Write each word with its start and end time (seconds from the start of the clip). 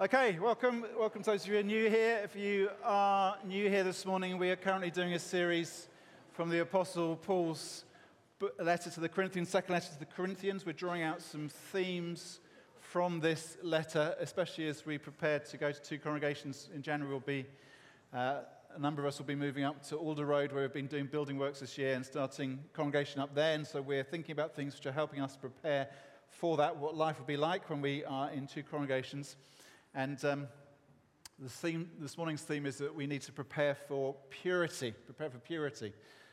Okay, 0.00 0.38
welcome, 0.40 0.86
welcome 0.96 1.24
to 1.24 1.30
those 1.32 1.42
of 1.42 1.48
you 1.48 1.54
who 1.54 1.58
are 1.58 1.64
new 1.64 1.90
here. 1.90 2.20
If 2.22 2.36
you 2.36 2.70
are 2.84 3.36
new 3.44 3.68
here 3.68 3.82
this 3.82 4.06
morning, 4.06 4.38
we 4.38 4.48
are 4.50 4.54
currently 4.54 4.92
doing 4.92 5.14
a 5.14 5.18
series 5.18 5.88
from 6.30 6.50
the 6.50 6.60
Apostle 6.60 7.16
Paul's 7.16 7.84
letter 8.60 8.90
to 8.90 9.00
the 9.00 9.08
Corinthians, 9.08 9.48
second 9.48 9.72
letter 9.72 9.92
to 9.92 9.98
the 9.98 10.06
Corinthians. 10.06 10.64
We're 10.64 10.74
drawing 10.74 11.02
out 11.02 11.20
some 11.20 11.48
themes 11.48 12.38
from 12.78 13.18
this 13.18 13.56
letter, 13.60 14.14
especially 14.20 14.68
as 14.68 14.86
we 14.86 14.98
prepare 14.98 15.40
to 15.40 15.56
go 15.56 15.72
to 15.72 15.82
two 15.82 15.98
congregations 15.98 16.68
in 16.72 16.80
January. 16.80 17.12
Will 17.12 17.18
be 17.18 17.44
uh, 18.14 18.42
a 18.76 18.78
number 18.78 19.02
of 19.02 19.08
us 19.08 19.18
will 19.18 19.26
be 19.26 19.34
moving 19.34 19.64
up 19.64 19.82
to 19.88 19.96
Alder 19.96 20.26
Road, 20.26 20.52
where 20.52 20.62
we've 20.62 20.72
been 20.72 20.86
doing 20.86 21.06
building 21.06 21.38
works 21.38 21.58
this 21.58 21.76
year 21.76 21.94
and 21.94 22.06
starting 22.06 22.60
congregation 22.72 23.20
up 23.20 23.34
there. 23.34 23.56
And 23.56 23.66
so 23.66 23.82
we're 23.82 24.04
thinking 24.04 24.30
about 24.30 24.54
things 24.54 24.76
which 24.76 24.86
are 24.86 24.92
helping 24.92 25.20
us 25.20 25.36
prepare 25.36 25.88
for 26.30 26.56
that, 26.58 26.76
what 26.76 26.96
life 26.96 27.18
will 27.18 27.26
be 27.26 27.36
like 27.36 27.68
when 27.68 27.80
we 27.80 28.04
are 28.04 28.30
in 28.30 28.46
two 28.46 28.62
congregations. 28.62 29.34
And 29.94 30.22
um, 30.24 30.48
the 31.38 31.48
theme, 31.48 31.90
this 31.98 32.16
morning's 32.16 32.42
theme 32.42 32.66
is 32.66 32.78
that 32.78 32.94
we 32.94 33.06
need 33.06 33.22
to 33.22 33.32
prepare 33.32 33.74
for 33.74 34.14
purity. 34.30 34.92
Prepare 35.06 35.30
for 35.30 35.38
purity. 35.38 35.92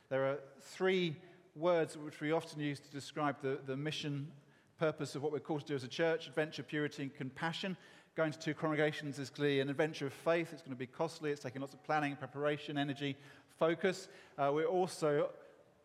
There 0.09 0.25
are 0.25 0.39
three 0.61 1.15
words 1.55 1.97
which 1.97 2.19
we 2.19 2.31
often 2.31 2.59
use 2.59 2.79
to 2.79 2.89
describe 2.89 3.37
the, 3.41 3.59
the 3.65 3.77
mission 3.77 4.31
purpose 4.77 5.15
of 5.15 5.23
what 5.23 5.31
we're 5.31 5.39
called 5.39 5.61
to 5.61 5.67
do 5.67 5.75
as 5.75 5.83
a 5.83 5.87
church 5.87 6.27
adventure, 6.27 6.63
purity, 6.63 7.03
and 7.03 7.15
compassion. 7.15 7.77
Going 8.15 8.31
to 8.31 8.39
two 8.39 8.53
congregations 8.53 9.19
is 9.19 9.29
clearly 9.29 9.59
an 9.61 9.69
adventure 9.69 10.07
of 10.07 10.13
faith. 10.13 10.49
It's 10.51 10.61
going 10.61 10.71
to 10.71 10.77
be 10.77 10.87
costly, 10.87 11.31
it's 11.31 11.41
taking 11.41 11.61
lots 11.61 11.73
of 11.73 11.83
planning, 11.83 12.15
preparation, 12.15 12.77
energy, 12.77 13.15
focus. 13.57 14.07
Uh, 14.37 14.51
we're 14.53 14.65
also 14.65 15.29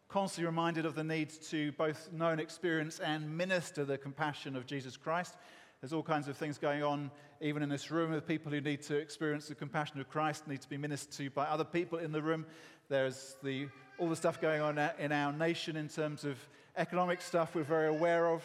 constantly 0.08 0.46
reminded 0.46 0.86
of 0.86 0.94
the 0.94 1.04
need 1.04 1.30
to 1.50 1.72
both 1.72 2.08
know 2.12 2.30
and 2.30 2.40
experience 2.40 2.98
and 2.98 3.36
minister 3.36 3.84
the 3.84 3.96
compassion 3.96 4.56
of 4.56 4.66
Jesus 4.66 4.96
Christ. 4.96 5.36
There's 5.80 5.94
all 5.94 6.02
kinds 6.02 6.28
of 6.28 6.36
things 6.36 6.58
going 6.58 6.82
on, 6.82 7.10
even 7.40 7.62
in 7.62 7.70
this 7.70 7.90
room, 7.90 8.10
with 8.10 8.26
people 8.26 8.52
who 8.52 8.60
need 8.60 8.82
to 8.82 8.96
experience 8.96 9.48
the 9.48 9.54
compassion 9.54 9.98
of 9.98 10.10
Christ, 10.10 10.46
need 10.46 10.60
to 10.60 10.68
be 10.68 10.76
ministered 10.76 11.12
to 11.12 11.30
by 11.30 11.46
other 11.46 11.64
people 11.64 11.98
in 11.98 12.12
the 12.12 12.20
room. 12.20 12.44
There's 12.90 13.36
the, 13.42 13.66
all 13.96 14.10
the 14.10 14.16
stuff 14.16 14.42
going 14.42 14.60
on 14.60 14.78
in 14.98 15.10
our 15.10 15.32
nation 15.32 15.76
in 15.76 15.88
terms 15.88 16.24
of 16.24 16.36
economic 16.76 17.22
stuff 17.22 17.54
we're 17.54 17.62
very 17.62 17.88
aware 17.88 18.26
of. 18.28 18.42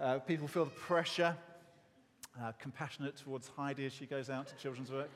Uh, 0.00 0.18
people 0.18 0.48
feel 0.48 0.64
the 0.64 0.72
pressure, 0.72 1.36
uh, 2.42 2.50
compassionate 2.58 3.18
towards 3.18 3.46
Heidi 3.56 3.86
as 3.86 3.92
she 3.92 4.06
goes 4.06 4.28
out 4.28 4.48
to 4.48 4.56
children's 4.56 4.90
work. 4.90 5.10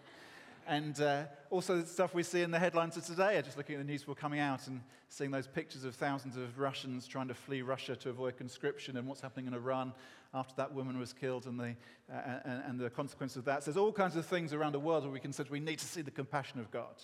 And 0.68 1.00
uh, 1.00 1.24
also 1.48 1.80
the 1.80 1.86
stuff 1.86 2.12
we 2.12 2.22
see 2.22 2.42
in 2.42 2.50
the 2.50 2.58
headlines 2.58 2.98
of 2.98 3.06
today, 3.06 3.40
just 3.42 3.56
looking 3.56 3.76
at 3.76 3.78
the 3.78 3.90
news 3.90 4.06
we're 4.06 4.14
coming 4.14 4.38
out 4.38 4.66
and 4.66 4.82
seeing 5.08 5.30
those 5.30 5.46
pictures 5.46 5.82
of 5.82 5.94
thousands 5.94 6.36
of 6.36 6.58
Russians 6.58 7.06
trying 7.06 7.28
to 7.28 7.34
flee 7.34 7.62
Russia 7.62 7.96
to 7.96 8.10
avoid 8.10 8.36
conscription 8.36 8.98
and 8.98 9.08
what's 9.08 9.22
happening 9.22 9.46
in 9.46 9.54
Iran 9.54 9.94
after 10.34 10.54
that 10.58 10.74
woman 10.74 10.98
was 10.98 11.14
killed 11.14 11.46
and 11.46 11.58
the, 11.58 11.74
uh, 12.12 12.40
and, 12.44 12.62
and 12.66 12.78
the 12.80 12.90
consequences 12.90 13.38
of 13.38 13.46
that. 13.46 13.62
So 13.64 13.70
there's 13.70 13.82
all 13.82 13.92
kinds 13.92 14.14
of 14.14 14.26
things 14.26 14.52
around 14.52 14.72
the 14.72 14.78
world 14.78 15.04
where 15.04 15.12
we 15.12 15.20
can 15.20 15.32
say 15.32 15.44
we 15.48 15.58
need 15.58 15.78
to 15.78 15.86
see 15.86 16.02
the 16.02 16.10
compassion 16.10 16.60
of 16.60 16.70
God. 16.70 17.02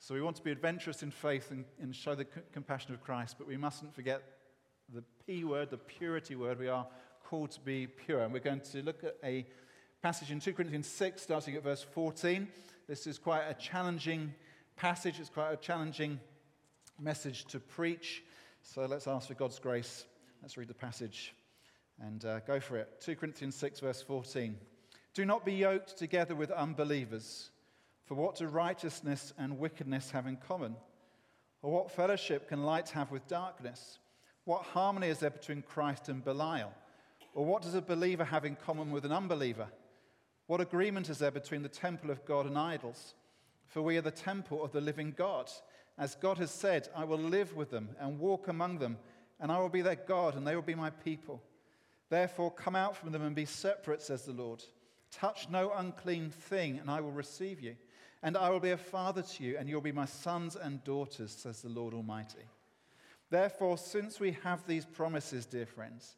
So 0.00 0.12
we 0.12 0.20
want 0.20 0.34
to 0.36 0.42
be 0.42 0.50
adventurous 0.50 1.04
in 1.04 1.12
faith 1.12 1.52
and, 1.52 1.64
and 1.80 1.94
show 1.94 2.16
the 2.16 2.24
c- 2.24 2.40
compassion 2.52 2.94
of 2.94 3.00
Christ, 3.00 3.36
but 3.38 3.46
we 3.46 3.56
mustn't 3.56 3.94
forget 3.94 4.22
the 4.92 5.04
P 5.24 5.44
word, 5.44 5.70
the 5.70 5.78
purity 5.78 6.34
word. 6.34 6.58
We 6.58 6.66
are 6.66 6.84
called 7.22 7.52
to 7.52 7.60
be 7.60 7.86
pure. 7.86 8.22
And 8.22 8.32
we're 8.32 8.40
going 8.40 8.60
to 8.72 8.82
look 8.82 9.04
at 9.04 9.14
a 9.22 9.46
passage 10.02 10.32
in 10.32 10.40
2 10.40 10.52
Corinthians 10.52 10.88
6, 10.88 11.22
starting 11.22 11.54
at 11.54 11.62
verse 11.62 11.86
14. 11.94 12.48
This 12.86 13.06
is 13.06 13.16
quite 13.16 13.44
a 13.48 13.54
challenging 13.54 14.34
passage, 14.76 15.18
it's 15.18 15.30
quite 15.30 15.52
a 15.52 15.56
challenging 15.56 16.20
message 17.00 17.46
to 17.46 17.58
preach. 17.58 18.22
So 18.60 18.84
let's 18.84 19.06
ask 19.06 19.28
for 19.28 19.34
God's 19.34 19.58
grace. 19.58 20.04
Let's 20.42 20.58
read 20.58 20.68
the 20.68 20.74
passage 20.74 21.34
and 21.98 22.22
uh, 22.26 22.40
go 22.40 22.60
for 22.60 22.76
it. 22.76 23.00
2 23.00 23.16
Corinthians 23.16 23.54
6, 23.56 23.80
verse 23.80 24.02
14. 24.02 24.54
Do 25.14 25.24
not 25.24 25.46
be 25.46 25.54
yoked 25.54 25.96
together 25.96 26.34
with 26.34 26.50
unbelievers, 26.50 27.48
for 28.04 28.16
what 28.16 28.36
do 28.36 28.48
righteousness 28.48 29.32
and 29.38 29.58
wickedness 29.58 30.10
have 30.10 30.26
in 30.26 30.36
common? 30.36 30.76
Or 31.62 31.72
what 31.72 31.90
fellowship 31.90 32.50
can 32.50 32.64
light 32.64 32.90
have 32.90 33.10
with 33.10 33.26
darkness? 33.28 33.98
What 34.44 34.62
harmony 34.62 35.08
is 35.08 35.20
there 35.20 35.30
between 35.30 35.62
Christ 35.62 36.10
and 36.10 36.22
Belial? 36.22 36.72
Or 37.32 37.46
what 37.46 37.62
does 37.62 37.74
a 37.74 37.80
believer 37.80 38.24
have 38.24 38.44
in 38.44 38.56
common 38.56 38.90
with 38.90 39.06
an 39.06 39.12
unbeliever? 39.12 39.68
What 40.46 40.60
agreement 40.60 41.08
is 41.08 41.18
there 41.18 41.30
between 41.30 41.62
the 41.62 41.68
temple 41.68 42.10
of 42.10 42.24
God 42.24 42.46
and 42.46 42.58
idols? 42.58 43.14
For 43.66 43.82
we 43.82 43.96
are 43.96 44.02
the 44.02 44.10
temple 44.10 44.62
of 44.62 44.72
the 44.72 44.80
living 44.80 45.14
God. 45.16 45.50
As 45.96 46.14
God 46.16 46.38
has 46.38 46.50
said, 46.50 46.88
I 46.94 47.04
will 47.04 47.18
live 47.18 47.56
with 47.56 47.70
them 47.70 47.90
and 47.98 48.18
walk 48.18 48.48
among 48.48 48.78
them, 48.78 48.98
and 49.40 49.50
I 49.50 49.58
will 49.58 49.68
be 49.68 49.82
their 49.82 49.94
God, 49.94 50.36
and 50.36 50.46
they 50.46 50.54
will 50.54 50.62
be 50.62 50.74
my 50.74 50.90
people. 50.90 51.42
Therefore, 52.10 52.50
come 52.50 52.76
out 52.76 52.96
from 52.96 53.12
them 53.12 53.22
and 53.22 53.34
be 53.34 53.46
separate, 53.46 54.02
says 54.02 54.22
the 54.22 54.32
Lord. 54.32 54.62
Touch 55.10 55.48
no 55.48 55.72
unclean 55.72 56.30
thing, 56.30 56.78
and 56.78 56.90
I 56.90 57.00
will 57.00 57.12
receive 57.12 57.60
you. 57.60 57.76
And 58.22 58.36
I 58.36 58.50
will 58.50 58.60
be 58.60 58.70
a 58.70 58.76
father 58.76 59.22
to 59.22 59.44
you, 59.44 59.56
and 59.58 59.68
you'll 59.68 59.80
be 59.80 59.92
my 59.92 60.06
sons 60.06 60.56
and 60.56 60.82
daughters, 60.84 61.30
says 61.30 61.62
the 61.62 61.68
Lord 61.68 61.94
Almighty. 61.94 62.44
Therefore, 63.30 63.78
since 63.78 64.20
we 64.20 64.32
have 64.44 64.66
these 64.66 64.84
promises, 64.84 65.46
dear 65.46 65.66
friends, 65.66 66.16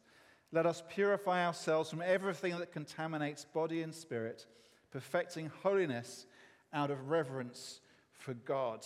let 0.51 0.65
us 0.65 0.81
purify 0.89 1.45
ourselves 1.45 1.89
from 1.89 2.01
everything 2.01 2.57
that 2.57 2.71
contaminates 2.71 3.45
body 3.45 3.81
and 3.81 3.93
spirit, 3.93 4.45
perfecting 4.91 5.51
holiness 5.61 6.25
out 6.73 6.89
of 6.89 7.09
reverence 7.09 7.81
for 8.13 8.33
God. 8.33 8.85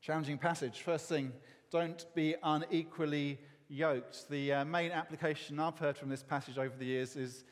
Challenging 0.00 0.38
passage. 0.38 0.80
First 0.80 1.08
thing, 1.08 1.32
don't 1.70 2.06
be 2.14 2.34
unequally 2.42 3.38
yoked. 3.68 4.30
The 4.30 4.52
uh, 4.52 4.64
main 4.64 4.90
application 4.90 5.60
I've 5.60 5.78
heard 5.78 5.98
from 5.98 6.08
this 6.08 6.22
passage 6.22 6.56
over 6.56 6.74
the 6.76 6.86
years 6.86 7.16
is 7.16 7.44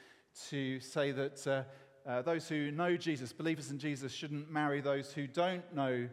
to 0.48 0.80
say 0.80 1.12
that 1.12 1.47
uh, 1.47 1.62
uh, 2.08 2.22
those 2.22 2.48
who 2.48 2.70
know 2.70 2.97
Jesus, 2.97 3.32
believers 3.32 3.70
in 3.70 3.78
Jesus, 3.78 4.12
shouldn't 4.12 4.50
marry 4.50 4.80
those 4.80 5.12
who 5.12 5.26
don't 5.26 5.70
know 5.74 6.08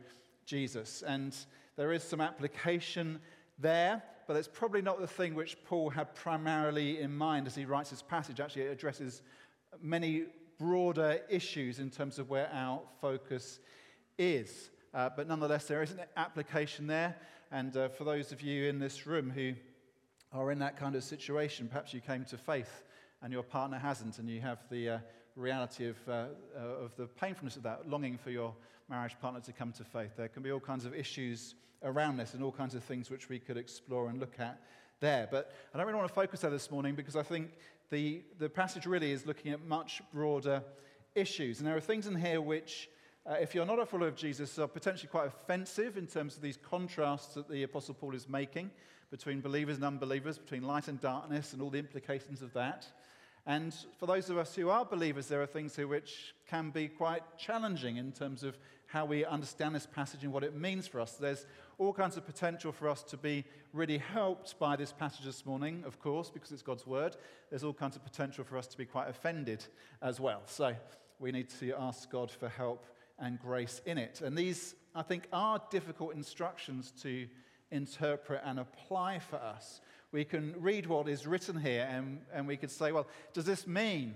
Jesus. 0.45 1.01
And 1.05 1.35
there 1.77 1.93
is 1.93 2.03
some 2.03 2.21
application 2.21 3.19
there 3.61 4.03
but 4.31 4.37
it's 4.37 4.47
probably 4.47 4.81
not 4.81 4.97
the 5.01 5.07
thing 5.07 5.35
which 5.35 5.61
Paul 5.65 5.89
had 5.89 6.15
primarily 6.15 7.01
in 7.01 7.13
mind 7.13 7.47
as 7.47 7.55
he 7.55 7.65
writes 7.65 7.89
this 7.89 8.01
passage. 8.01 8.39
Actually, 8.39 8.61
it 8.61 8.71
addresses 8.71 9.23
many 9.81 10.23
broader 10.57 11.19
issues 11.29 11.79
in 11.79 11.89
terms 11.89 12.17
of 12.17 12.29
where 12.29 12.49
our 12.53 12.81
focus 13.01 13.59
is. 14.17 14.69
Uh, 14.93 15.09
but 15.13 15.27
nonetheless, 15.27 15.65
there 15.65 15.83
is 15.83 15.91
an 15.91 15.99
application 16.15 16.87
there. 16.87 17.17
And 17.51 17.75
uh, 17.75 17.89
for 17.89 18.05
those 18.05 18.31
of 18.31 18.41
you 18.41 18.69
in 18.69 18.79
this 18.79 19.05
room 19.05 19.29
who 19.29 19.53
are 20.31 20.49
in 20.49 20.59
that 20.59 20.77
kind 20.77 20.95
of 20.95 21.03
situation, 21.03 21.67
perhaps 21.67 21.93
you 21.93 21.99
came 21.99 22.23
to 22.23 22.37
faith 22.37 22.83
and 23.21 23.33
your 23.33 23.43
partner 23.43 23.79
hasn't, 23.79 24.17
and 24.17 24.29
you 24.29 24.39
have 24.39 24.59
the 24.69 24.89
uh, 24.89 24.99
reality 25.35 25.87
of, 25.87 25.97
uh, 26.07 26.25
uh, 26.55 26.59
of 26.59 26.95
the 26.97 27.07
painfulness 27.07 27.55
of 27.55 27.63
that, 27.63 27.89
longing 27.89 28.17
for 28.17 28.31
your 28.31 28.53
marriage 28.89 29.15
partner 29.21 29.39
to 29.41 29.53
come 29.53 29.71
to 29.73 29.83
faith. 29.83 30.11
There 30.17 30.27
can 30.27 30.43
be 30.43 30.51
all 30.51 30.59
kinds 30.59 30.85
of 30.85 30.93
issues 30.93 31.55
around 31.83 32.17
this 32.17 32.33
and 32.33 32.43
all 32.43 32.51
kinds 32.51 32.75
of 32.75 32.83
things 32.83 33.09
which 33.09 33.29
we 33.29 33.39
could 33.39 33.57
explore 33.57 34.09
and 34.09 34.19
look 34.19 34.39
at 34.39 34.61
there. 34.99 35.27
But 35.29 35.51
I 35.73 35.77
don't 35.77 35.87
really 35.87 35.97
want 35.97 36.09
to 36.09 36.13
focus 36.13 36.41
there 36.41 36.51
this 36.51 36.69
morning 36.69 36.95
because 36.95 37.15
I 37.15 37.23
think 37.23 37.51
the, 37.89 38.21
the 38.39 38.49
passage 38.49 38.85
really 38.85 39.11
is 39.11 39.25
looking 39.25 39.51
at 39.51 39.65
much 39.65 40.01
broader 40.13 40.63
issues. 41.15 41.59
And 41.59 41.67
there 41.67 41.75
are 41.75 41.81
things 41.81 42.07
in 42.07 42.15
here 42.15 42.41
which, 42.41 42.89
uh, 43.25 43.33
if 43.33 43.55
you're 43.55 43.65
not 43.65 43.79
a 43.79 43.85
follower 43.85 44.07
of 44.07 44.15
Jesus, 44.15 44.57
are 44.59 44.67
potentially 44.67 45.09
quite 45.09 45.27
offensive 45.27 45.97
in 45.97 46.07
terms 46.07 46.35
of 46.35 46.41
these 46.41 46.57
contrasts 46.57 47.33
that 47.33 47.49
the 47.49 47.63
Apostle 47.63 47.95
Paul 47.95 48.15
is 48.15 48.29
making 48.29 48.69
between 49.09 49.41
believers 49.41 49.75
and 49.75 49.85
unbelievers, 49.85 50.37
between 50.37 50.63
light 50.63 50.87
and 50.87 51.01
darkness, 51.01 51.51
and 51.51 51.61
all 51.61 51.69
the 51.69 51.79
implications 51.79 52.41
of 52.41 52.53
that. 52.53 52.87
And 53.45 53.73
for 53.97 54.05
those 54.05 54.29
of 54.29 54.37
us 54.37 54.55
who 54.55 54.69
are 54.69 54.85
believers, 54.85 55.27
there 55.27 55.41
are 55.41 55.47
things 55.47 55.75
here 55.75 55.87
which 55.87 56.35
can 56.47 56.69
be 56.69 56.87
quite 56.87 57.23
challenging 57.37 57.97
in 57.97 58.11
terms 58.11 58.43
of 58.43 58.57
how 58.85 59.05
we 59.05 59.25
understand 59.25 59.73
this 59.73 59.85
passage 59.87 60.23
and 60.23 60.33
what 60.33 60.43
it 60.43 60.55
means 60.55 60.85
for 60.85 60.99
us. 60.99 61.13
There's 61.13 61.45
all 61.77 61.93
kinds 61.93 62.17
of 62.17 62.25
potential 62.25 62.71
for 62.71 62.89
us 62.89 63.01
to 63.03 63.17
be 63.17 63.45
really 63.73 63.97
helped 63.97 64.59
by 64.59 64.75
this 64.75 64.91
passage 64.91 65.25
this 65.25 65.45
morning, 65.45 65.83
of 65.87 65.99
course, 65.99 66.29
because 66.29 66.51
it's 66.51 66.61
God's 66.61 66.85
word. 66.85 67.15
There's 67.49 67.63
all 67.63 67.73
kinds 67.73 67.95
of 67.95 68.03
potential 68.03 68.43
for 68.43 68.57
us 68.57 68.67
to 68.67 68.77
be 68.77 68.85
quite 68.85 69.09
offended 69.09 69.65
as 70.01 70.19
well. 70.19 70.41
So 70.45 70.75
we 71.19 71.31
need 71.31 71.49
to 71.61 71.73
ask 71.79 72.11
God 72.11 72.29
for 72.29 72.49
help 72.49 72.85
and 73.17 73.39
grace 73.39 73.81
in 73.85 73.97
it. 73.97 74.21
And 74.21 74.37
these, 74.37 74.75
I 74.93 75.03
think, 75.03 75.27
are 75.31 75.61
difficult 75.69 76.13
instructions 76.13 76.91
to 77.01 77.27
interpret 77.71 78.41
and 78.45 78.59
apply 78.59 79.19
for 79.19 79.37
us. 79.37 79.81
We 80.11 80.25
can 80.25 80.53
read 80.59 80.87
what 80.87 81.07
is 81.07 81.25
written 81.25 81.59
here 81.59 81.87
and, 81.89 82.19
and 82.33 82.47
we 82.47 82.57
could 82.57 82.71
say, 82.71 82.91
well, 82.91 83.07
does 83.33 83.45
this 83.45 83.65
mean 83.65 84.15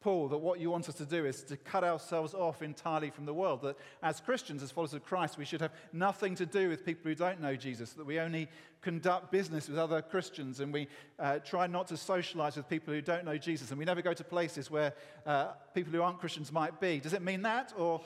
Paul, 0.00 0.28
that 0.28 0.38
what 0.38 0.60
you 0.60 0.70
want 0.70 0.88
us 0.88 0.94
to 0.96 1.04
do 1.04 1.26
is 1.26 1.42
to 1.44 1.56
cut 1.56 1.82
ourselves 1.82 2.32
off 2.32 2.62
entirely 2.62 3.10
from 3.10 3.24
the 3.26 3.34
world. 3.34 3.62
That 3.62 3.76
as 4.00 4.20
Christians, 4.20 4.62
as 4.62 4.70
followers 4.70 4.94
of 4.94 5.04
Christ, 5.04 5.38
we 5.38 5.44
should 5.44 5.60
have 5.60 5.72
nothing 5.92 6.36
to 6.36 6.46
do 6.46 6.68
with 6.68 6.86
people 6.86 7.08
who 7.08 7.16
don't 7.16 7.40
know 7.40 7.56
Jesus. 7.56 7.94
That 7.94 8.06
we 8.06 8.20
only 8.20 8.48
conduct 8.80 9.32
business 9.32 9.68
with 9.68 9.76
other 9.76 10.00
Christians 10.00 10.60
and 10.60 10.72
we 10.72 10.86
uh, 11.18 11.40
try 11.40 11.66
not 11.66 11.88
to 11.88 11.96
socialize 11.96 12.56
with 12.56 12.68
people 12.68 12.94
who 12.94 13.00
don't 13.00 13.24
know 13.24 13.36
Jesus. 13.36 13.70
And 13.70 13.78
we 13.78 13.84
never 13.84 14.00
go 14.00 14.14
to 14.14 14.22
places 14.22 14.70
where 14.70 14.94
uh, 15.26 15.48
people 15.74 15.92
who 15.92 16.00
aren't 16.00 16.20
Christians 16.20 16.52
might 16.52 16.80
be. 16.80 17.00
Does 17.00 17.12
it 17.12 17.22
mean 17.22 17.42
that? 17.42 17.72
Or 17.76 18.00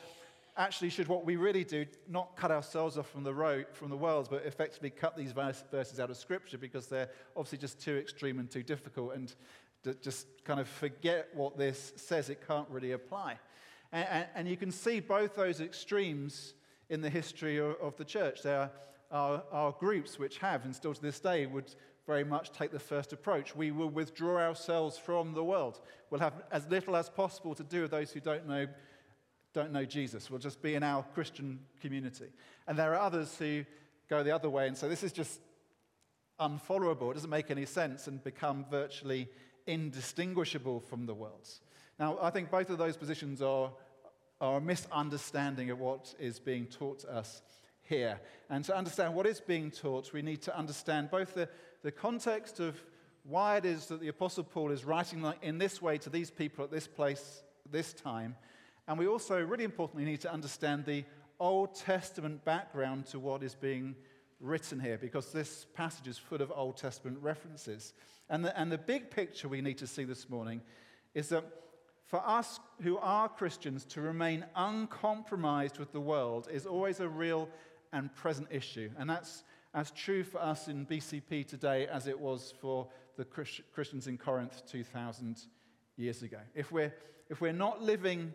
actually, 0.57 0.91
should 0.91 1.09
what 1.09 1.25
we 1.25 1.37
really 1.37 1.65
do 1.65 1.87
not 2.09 2.37
cut 2.37 2.51
ourselves 2.51 2.99
off 2.99 3.11
from 3.11 3.25
the, 3.25 3.35
road, 3.35 3.67
from 3.73 3.91
the 3.91 3.97
world, 3.97 4.29
but 4.31 4.45
effectively 4.45 4.91
cut 4.91 5.17
these 5.17 5.33
verses 5.33 6.01
out 6.01 6.11
of 6.11 6.17
Scripture 6.17 6.59
because 6.59 6.87
they're 6.87 7.09
obviously 7.37 7.59
just 7.59 7.81
too 7.81 7.97
extreme 7.97 8.39
and 8.39 8.51
too 8.51 8.63
difficult? 8.63 9.15
And 9.15 9.35
just 10.01 10.27
kind 10.45 10.61
of 10.61 10.69
forget 10.69 11.29
what 11.35 11.59
this 11.59 11.93
says, 11.97 12.31
it 12.31 12.47
can't 12.47 12.69
really 12.71 12.93
apply. 12.93 13.39
And, 13.93 14.07
and, 14.09 14.27
and 14.35 14.49
you 14.49 14.57
can 14.57 14.71
see 14.71 15.01
both 15.01 15.35
those 15.35 15.61
extremes 15.61 16.55
in 16.89 17.01
the 17.01 17.11
history 17.11 17.59
of, 17.59 17.77
of 17.81 17.97
the 17.97 18.05
church. 18.05 18.43
There 18.43 18.59
are, 18.59 18.71
are, 19.11 19.43
are, 19.51 19.73
groups 19.73 20.19
which 20.19 20.39
have, 20.39 20.65
and 20.65 20.75
still 20.75 20.95
to 20.95 21.03
this 21.03 21.21
day, 21.21 21.47
would 21.47 21.75
very 22.07 22.25
much 22.25 22.53
take 22.53 22.71
the 22.71 22.79
first 22.79 23.13
approach. 23.13 23.55
We 23.55 23.71
will 23.71 23.91
withdraw 23.91 24.39
ourselves 24.39 24.99
from 24.99 25.35
the 25.35 25.45
world. 25.45 25.81
We'll 26.11 26.21
have 26.21 26.43
as 26.51 26.67
little 26.69 26.97
as 26.97 27.09
possible 27.09 27.55
to 27.55 27.63
do 27.63 27.83
with 27.83 27.91
those 27.91 28.11
who 28.11 28.21
don't 28.21 28.47
know, 28.47 28.67
don't 29.55 29.73
know 29.73 29.85
Jesus. 29.85 30.31
We'll 30.31 30.39
just 30.39 30.63
be 30.63 30.75
in 30.75 30.83
our 30.83 31.03
Christian 31.15 31.61
community. 31.81 32.29
And 32.67 32.79
there 32.79 32.95
are 32.95 33.01
others 33.01 33.37
who 33.39 33.65
go 34.09 34.23
the 34.23 34.35
other 34.35 34.49
way 34.51 34.67
and 34.67 34.77
say, 34.77 34.89
this 34.89 35.03
is 35.03 35.13
just 35.13 35.41
unfollowable. 36.41 37.11
It 37.11 37.15
doesn't 37.15 37.31
make 37.31 37.51
any 37.51 37.67
sense 37.67 38.07
and 38.07 38.23
become 38.23 38.65
virtually 38.71 39.29
indistinguishable 39.67 40.81
from 40.81 41.07
the 41.07 41.15
world. 41.15 41.49
Now, 41.99 42.19
I 42.21 42.31
think 42.31 42.51
both 42.51 42.71
of 42.71 42.79
those 42.79 42.97
positions 42.97 43.43
are, 43.43 43.71
are 44.41 44.57
a 44.57 44.61
misunderstanding 44.61 45.71
of 45.71 45.79
what 45.79 46.15
is 46.19 46.39
being 46.41 46.67
taught 46.67 47.01
to 47.01 47.15
us 47.15 47.43
here. 47.83 48.21
And 48.49 48.65
to 48.65 48.77
understand 48.77 49.15
what 49.15 49.27
is 49.27 49.41
being 49.41 49.71
taught, 49.71 50.13
we 50.13 50.23
need 50.23 50.43
to 50.43 50.57
understand 50.57 51.11
both 51.11 51.35
the, 51.35 51.49
the 51.83 51.93
context 51.93 52.59
of 52.59 52.83
why 53.25 53.59
it 53.59 53.65
is 53.65 53.87
that 53.87 54.01
the 54.01 54.09
Apostle 54.09 54.45
Paul 54.45 54.73
is 54.73 54.85
writing 54.85 55.25
in 55.43 55.59
this 55.59 55.81
way 55.81 55.99
to 55.99 56.11
these 56.11 56.31
people 56.31 56.65
at 56.65 56.71
this 56.71 56.89
place, 56.89 57.43
this 57.71 57.93
time. 57.93 58.35
And 58.93 58.99
we 58.99 59.07
also, 59.07 59.43
really 59.43 59.65
importantly, 59.65 60.05
need 60.05 60.21
to 60.21 60.31
understand 60.31 60.85
the 60.85 61.07
Old 61.41 61.75
Testament 61.75 62.45
background 62.45 63.07
to 63.07 63.19
what 63.19 63.43
is 63.43 63.55
being 63.55 63.97
written 64.39 64.79
here, 64.79 64.99
because 64.99 65.33
this 65.33 65.65
passage 65.73 66.07
is 66.09 66.19
full 66.19 66.43
of 66.43 66.53
Old 66.55 66.77
Testament 66.77 67.17
references. 67.23 67.95
And 68.29 68.45
the, 68.45 68.61
and 68.61 68.71
the 68.71 68.77
big 68.77 69.11
picture 69.11 69.49
we 69.49 69.63
need 69.63 69.79
to 69.79 69.87
see 69.87 70.05
this 70.05 70.29
morning 70.29 70.61
is 71.15 71.31
that 71.31 71.43
for 72.05 72.21
us 72.23 72.61
who 72.83 72.99
are 72.99 73.31
Christians 73.31 73.87
to 73.87 74.03
remain 74.03 74.45
uncompromised 74.55 75.79
with 75.79 75.91
the 75.93 76.01
world 76.01 76.49
is 76.53 76.67
always 76.67 77.01
a 77.01 77.09
real 77.09 77.49
and 77.95 78.15
present 78.15 78.49
issue. 78.51 78.91
And 78.99 79.09
that's 79.09 79.43
as 79.73 79.91
true 79.93 80.23
for 80.23 80.43
us 80.43 80.69
in 80.69 80.85
BCP 80.85 81.49
today 81.49 81.87
as 81.87 82.09
it 82.09 82.21
was 82.21 82.53
for 82.61 82.89
the 83.17 83.25
Christians 83.25 84.07
in 84.07 84.19
Corinth 84.19 84.65
2,000 84.71 85.41
years 85.97 86.23
ago. 86.23 86.41
If 86.55 86.71
we're, 86.71 86.93
if 87.31 87.41
we're 87.41 87.55
not 87.55 87.81
living 87.81 88.35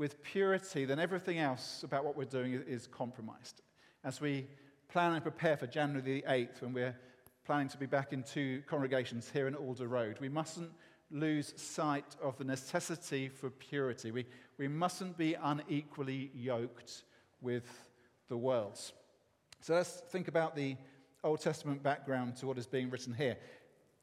with 0.00 0.22
purity, 0.22 0.86
then 0.86 0.98
everything 0.98 1.38
else 1.38 1.82
about 1.84 2.06
what 2.06 2.16
we're 2.16 2.24
doing 2.24 2.54
is 2.66 2.86
compromised. 2.86 3.60
As 4.02 4.18
we 4.18 4.46
plan 4.88 5.12
and 5.12 5.22
prepare 5.22 5.58
for 5.58 5.66
January 5.66 6.00
the 6.00 6.22
8th, 6.26 6.62
when 6.62 6.72
we're 6.72 6.96
planning 7.44 7.68
to 7.68 7.76
be 7.76 7.84
back 7.84 8.14
in 8.14 8.22
two 8.22 8.62
congregations 8.66 9.28
here 9.30 9.46
in 9.46 9.54
Alder 9.54 9.88
Road. 9.88 10.16
We 10.18 10.30
mustn't 10.30 10.70
lose 11.10 11.52
sight 11.56 12.16
of 12.22 12.38
the 12.38 12.44
necessity 12.44 13.28
for 13.28 13.50
purity. 13.50 14.10
We, 14.10 14.24
we 14.56 14.68
mustn't 14.68 15.18
be 15.18 15.34
unequally 15.34 16.30
yoked 16.34 17.02
with 17.42 17.68
the 18.28 18.38
world. 18.38 18.80
So 19.60 19.74
let's 19.74 19.90
think 19.90 20.28
about 20.28 20.56
the 20.56 20.76
Old 21.22 21.42
Testament 21.42 21.82
background 21.82 22.36
to 22.36 22.46
what 22.46 22.56
is 22.56 22.66
being 22.66 22.88
written 22.88 23.12
here. 23.12 23.36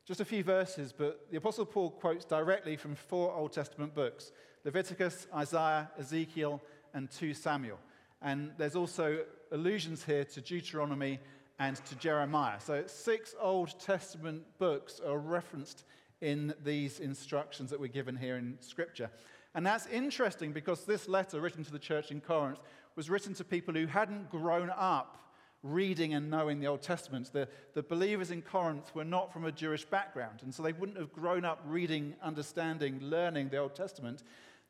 Just 0.06 0.22
a 0.22 0.26
few 0.26 0.44
verses, 0.44 0.94
but 0.96 1.32
the 1.32 1.38
Apostle 1.38 1.66
Paul 1.66 1.90
quotes 1.90 2.24
directly 2.24 2.76
from 2.76 2.94
four 2.94 3.34
Old 3.34 3.52
Testament 3.52 3.96
books 3.96 4.32
Leviticus, 4.68 5.28
Isaiah, 5.34 5.90
Ezekiel, 5.98 6.62
and 6.94 7.10
2 7.10 7.34
Samuel. 7.34 7.80
And 8.22 8.52
there's 8.58 8.76
also 8.76 9.20
allusions 9.54 10.04
here 10.04 10.26
to 10.26 10.42
Deuteronomy 10.42 11.22
and 11.58 11.78
to 11.86 11.96
Jeremiah. 11.96 12.60
So, 12.60 12.84
six 12.86 13.34
Old 13.40 13.80
Testament 13.80 14.44
books 14.60 15.00
are 15.00 15.20
referenced 15.20 15.86
in 16.20 16.54
these 16.66 17.00
instructions 17.00 17.70
that 17.70 17.80
we're 17.80 17.88
given 17.88 18.18
here 18.18 18.36
in 18.36 18.58
Scripture. 18.60 19.10
And 19.56 19.66
that's 19.66 19.88
interesting 19.88 20.52
because 20.52 20.84
this 20.84 21.08
letter, 21.08 21.40
written 21.40 21.64
to 21.64 21.72
the 21.72 21.80
church 21.80 22.12
in 22.12 22.20
Corinth, 22.20 22.60
was 22.98 23.10
written 23.10 23.34
to 23.36 23.46
people 23.46 23.74
who 23.74 23.88
hadn't 23.88 24.30
grown 24.30 24.70
up 24.76 25.18
reading 25.64 26.14
and 26.14 26.30
knowing 26.30 26.60
the 26.60 26.68
Old 26.68 26.82
Testament. 26.82 27.32
The, 27.32 27.48
the 27.74 27.84
believers 27.84 28.32
in 28.32 28.42
Corinth 28.42 28.94
were 28.94 29.06
not 29.06 29.32
from 29.32 29.46
a 29.46 29.52
Jewish 29.52 29.86
background, 29.86 30.42
and 30.44 30.54
so 30.54 30.62
they 30.62 30.74
wouldn't 30.74 30.98
have 30.98 31.14
grown 31.14 31.46
up 31.46 31.62
reading, 31.66 32.16
understanding, 32.22 33.00
learning 33.02 33.48
the 33.48 33.58
Old 33.58 33.76
Testament. 33.76 34.24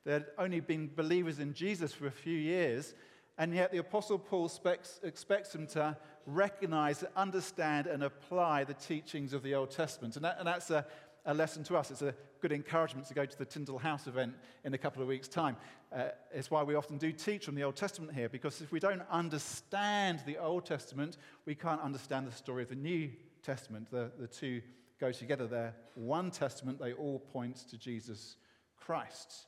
They'd 0.06 0.26
only 0.38 0.60
been 0.60 0.90
believers 0.96 1.40
in 1.40 1.54
Jesus 1.54 1.94
for 1.94 2.08
a 2.08 2.12
few 2.12 2.38
years, 2.38 2.94
and 3.38 3.54
yet 3.54 3.72
the 3.72 3.78
Apostle 3.78 4.18
Paul 4.18 4.46
expects, 4.46 5.00
expects 5.04 5.52
them 5.52 5.68
to 5.68 5.98
recognize, 6.26 7.04
understand, 7.16 7.88
and 7.88 8.04
apply 8.04 8.64
the 8.64 8.74
teachings 8.74 9.34
of 9.34 9.44
the 9.44 9.54
Old 9.56 9.72
Testament. 9.72 10.16
And, 10.16 10.26
that, 10.26 10.38
and 10.40 10.48
that's 10.48 10.70
a, 10.72 10.86
a, 11.26 11.34
lesson 11.34 11.64
to 11.66 11.78
us. 11.78 11.92
It's 11.92 12.02
a 12.02 12.16
good 12.42 12.52
encouragement 12.52 13.08
to 13.08 13.14
go 13.14 13.26
to 13.26 13.38
the 13.38 13.46
Tyndale 13.46 13.78
House 13.78 14.08
event 14.08 14.34
in 14.64 14.74
a 14.74 14.78
couple 14.78 15.02
of 15.02 15.08
weeks' 15.08 15.28
time. 15.28 15.56
Uh, 15.94 16.10
it's 16.34 16.50
why 16.50 16.64
we 16.64 16.76
often 16.76 16.98
do 16.98 17.12
teach 17.12 17.46
from 17.46 17.56
the 17.56 17.64
Old 17.64 17.76
Testament 17.76 18.14
here, 18.14 18.30
because 18.30 18.62
if 18.62 18.72
we 18.72 18.80
don't 18.80 19.04
understand 19.12 20.22
the 20.26 20.38
Old 20.38 20.66
Testament, 20.66 21.18
we 21.46 21.56
can't 21.56 21.82
understand 21.82 22.28
the 22.28 22.32
story 22.32 22.64
of 22.64 22.70
the 22.70 22.76
New 22.76 23.10
Testament. 23.44 23.90
The, 23.92 24.12
the 24.20 24.28
two 24.28 24.62
go 25.00 25.12
together. 25.12 25.48
They're 25.48 25.76
one 25.96 26.32
testament, 26.32 26.80
they 26.80 26.94
all 26.94 27.20
point 27.20 27.58
to 27.70 27.78
Jesus 27.78 28.38
Christ. 28.78 29.47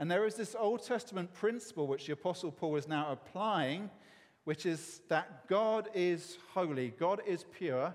And 0.00 0.10
there 0.10 0.24
is 0.24 0.34
this 0.34 0.56
Old 0.58 0.82
Testament 0.82 1.34
principle 1.34 1.86
which 1.86 2.06
the 2.06 2.14
Apostle 2.14 2.50
Paul 2.50 2.76
is 2.76 2.88
now 2.88 3.12
applying, 3.12 3.90
which 4.44 4.64
is 4.64 5.02
that 5.10 5.46
God 5.46 5.90
is 5.92 6.38
holy, 6.54 6.94
God 6.98 7.20
is 7.26 7.44
pure, 7.52 7.94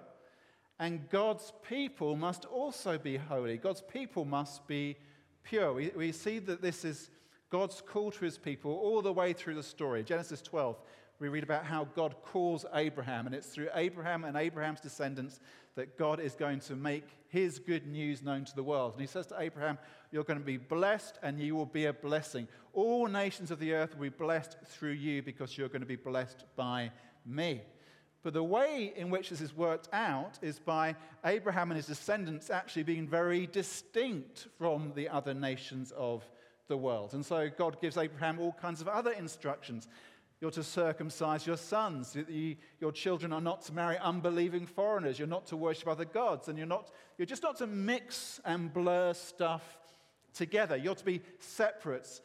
and 0.77 1.09
God's 1.09 1.51
people 1.67 2.15
must 2.15 2.45
also 2.45 2.99
be 2.99 3.17
holy. 3.17 3.57
God's 3.57 3.81
people 3.81 4.23
must 4.23 4.67
be 4.67 4.97
pure. 5.41 5.73
We, 5.73 5.91
we 5.95 6.11
see 6.11 6.37
that 6.37 6.61
this 6.61 6.85
is 6.85 7.09
God's 7.49 7.81
call 7.81 8.11
to 8.11 8.23
his 8.23 8.37
people 8.37 8.71
all 8.71 9.01
the 9.01 9.11
way 9.11 9.33
through 9.33 9.55
the 9.55 9.63
story. 9.63 10.03
Genesis 10.03 10.43
12, 10.43 10.79
we 11.19 11.29
read 11.29 11.43
about 11.43 11.65
how 11.65 11.85
God 11.95 12.15
calls 12.23 12.65
Abraham, 12.73 13.25
and 13.25 13.33
it's 13.33 13.47
through 13.47 13.69
Abraham 13.73 14.23
and 14.23 14.35
Abraham's 14.35 14.81
descendants 14.81 15.39
that 15.75 15.97
God 15.97 16.19
is 16.19 16.35
going 16.35 16.59
to 16.61 16.75
make 16.75 17.07
his 17.27 17.59
good 17.59 17.85
news 17.87 18.21
known 18.21 18.45
to 18.45 18.55
the 18.55 18.63
world. 18.63 18.93
And 18.93 19.01
he 19.01 19.07
says 19.07 19.27
to 19.27 19.39
Abraham, 19.39 19.77
You're 20.11 20.23
going 20.23 20.39
to 20.39 20.45
be 20.45 20.57
blessed 20.57 21.19
and 21.21 21.39
you 21.39 21.55
will 21.55 21.65
be 21.65 21.85
a 21.85 21.93
blessing. 21.93 22.47
All 22.73 23.07
nations 23.07 23.51
of 23.51 23.59
the 23.59 23.73
earth 23.73 23.93
will 23.93 24.03
be 24.03 24.09
blessed 24.09 24.57
through 24.65 24.91
you 24.91 25.21
because 25.21 25.57
you're 25.57 25.67
going 25.67 25.81
to 25.81 25.85
be 25.85 25.95
blessed 25.95 26.45
by 26.55 26.91
me. 27.25 27.61
But 28.23 28.33
the 28.33 28.43
way 28.43 28.93
in 28.95 29.09
which 29.09 29.29
this 29.29 29.41
is 29.41 29.55
worked 29.55 29.87
out 29.93 30.39
is 30.41 30.59
by 30.59 30.95
Abraham 31.25 31.69
and 31.69 31.77
his 31.77 31.85
descendants 31.87 32.49
actually 32.49 32.83
being 32.83 33.07
very 33.07 33.45
distinct 33.45 34.47
from 34.57 34.93
the 34.95 35.09
other 35.09 35.33
nations 35.33 35.91
of 35.91 36.23
the 36.67 36.77
world. 36.77 37.13
And 37.13 37.23
so 37.23 37.49
God 37.55 37.79
gives 37.81 37.97
Abraham 37.97 38.39
all 38.39 38.53
kinds 38.53 38.81
of 38.81 38.87
other 38.87 39.11
instructions. 39.11 39.87
You're 40.45 40.51
to 40.51 40.63
circumcise 40.63 41.47
your 41.47 41.57
sons. 41.57 42.15
Your 42.79 42.91
children 42.91 43.33
are 43.33 43.41
not 43.41 43.63
to 43.63 43.73
marry 43.73 43.97
unbelieving 43.97 44.67
foreigners. 44.67 45.17
You're 45.17 45.27
not 45.27 45.47
to 45.47 45.57
worship 45.57 45.87
other 45.87 46.05
gods. 46.05 46.49
And 46.49 46.55
you're, 46.55 46.67
not, 46.67 46.91
you're 47.17 47.25
just 47.25 47.41
not 47.41 47.57
to 47.57 47.65
mix 47.65 48.39
and 48.45 48.71
blur 48.71 49.15
stuff 49.15 49.79
together. 50.35 50.77
You're 50.77 50.93
to 50.93 51.03
be 51.03 51.21
separate, 51.39 52.21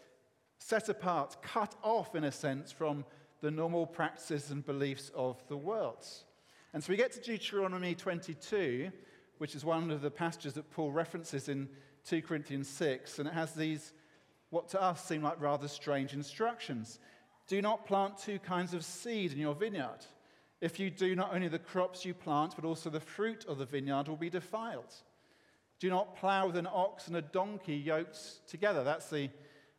set 0.58 0.90
apart, 0.90 1.38
cut 1.40 1.74
off, 1.82 2.14
in 2.14 2.24
a 2.24 2.30
sense, 2.30 2.70
from 2.70 3.06
the 3.40 3.50
normal 3.50 3.86
practices 3.86 4.50
and 4.50 4.66
beliefs 4.66 5.10
of 5.14 5.42
the 5.48 5.56
world. 5.56 6.06
And 6.74 6.84
so 6.84 6.90
we 6.90 6.98
get 6.98 7.12
to 7.12 7.22
Deuteronomy 7.22 7.94
22, 7.94 8.90
which 9.38 9.54
is 9.54 9.64
one 9.64 9.90
of 9.90 10.02
the 10.02 10.10
passages 10.10 10.52
that 10.52 10.70
Paul 10.70 10.92
references 10.92 11.48
in 11.48 11.70
2 12.04 12.20
Corinthians 12.20 12.68
6, 12.68 13.18
and 13.18 13.28
it 13.28 13.32
has 13.32 13.54
these, 13.54 13.94
what 14.50 14.68
to 14.68 14.82
us 14.82 15.02
seem 15.02 15.22
like 15.22 15.40
rather 15.40 15.68
strange 15.68 16.12
instructions. 16.12 16.98
Do 17.50 17.60
not 17.60 17.84
plant 17.84 18.16
two 18.16 18.38
kinds 18.38 18.74
of 18.74 18.84
seed 18.84 19.32
in 19.32 19.38
your 19.38 19.56
vineyard. 19.56 20.06
If 20.60 20.78
you 20.78 20.88
do, 20.88 21.16
not 21.16 21.34
only 21.34 21.48
the 21.48 21.58
crops 21.58 22.04
you 22.04 22.14
plant, 22.14 22.54
but 22.54 22.64
also 22.64 22.90
the 22.90 23.00
fruit 23.00 23.44
of 23.46 23.58
the 23.58 23.64
vineyard 23.64 24.06
will 24.06 24.14
be 24.14 24.30
defiled. 24.30 24.94
Do 25.80 25.90
not 25.90 26.14
plow 26.14 26.46
with 26.46 26.56
an 26.56 26.68
ox 26.72 27.08
and 27.08 27.16
a 27.16 27.22
donkey 27.22 27.74
yoked 27.74 28.48
together. 28.48 28.84
That's 28.84 29.10
the 29.10 29.30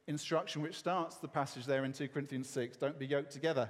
instruction 0.08 0.62
which 0.62 0.78
starts 0.78 1.16
the 1.16 1.30
passage 1.30 1.66
there 1.66 1.86
in 1.86 1.94
2 1.94 2.10
Corinthians 2.10 2.50
6. 2.50 2.76
Don't 2.76 3.00
be 3.00 3.08
yoked 3.08 3.32
together 3.32 3.70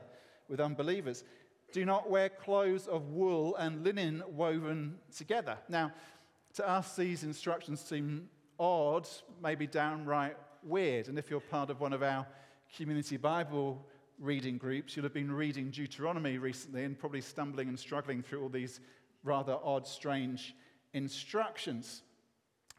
with 0.49 0.59
unbelievers. 0.59 1.23
Do 1.71 1.85
not 1.85 2.09
wear 2.09 2.29
clothes 2.29 2.87
of 2.87 3.09
wool 3.09 3.55
and 3.57 3.83
linen 3.83 4.23
woven 4.27 4.97
together. 5.15 5.59
Now, 5.69 5.91
to 6.55 6.67
us, 6.67 6.95
these 6.95 7.23
instructions 7.23 7.79
seem 7.79 8.29
odd, 8.59 9.07
maybe 9.43 9.67
downright 9.67 10.37
weird. 10.63 11.07
And 11.07 11.19
if 11.19 11.29
you're 11.29 11.39
part 11.39 11.69
of 11.69 11.79
one 11.79 11.93
of 11.93 12.01
our 12.01 12.25
community 12.75 13.17
Bible 13.17 13.85
reading 14.21 14.59
groups, 14.59 14.95
you'll 14.95 15.03
have 15.03 15.13
been 15.13 15.31
reading 15.31 15.71
Deuteronomy 15.71 16.37
recently 16.37 16.83
and 16.83 16.97
probably 16.97 17.21
stumbling 17.21 17.67
and 17.67 17.77
struggling 17.77 18.21
through 18.21 18.43
all 18.43 18.49
these 18.49 18.79
rather 19.23 19.57
odd, 19.63 19.87
strange 19.87 20.55
instructions. 20.93 22.03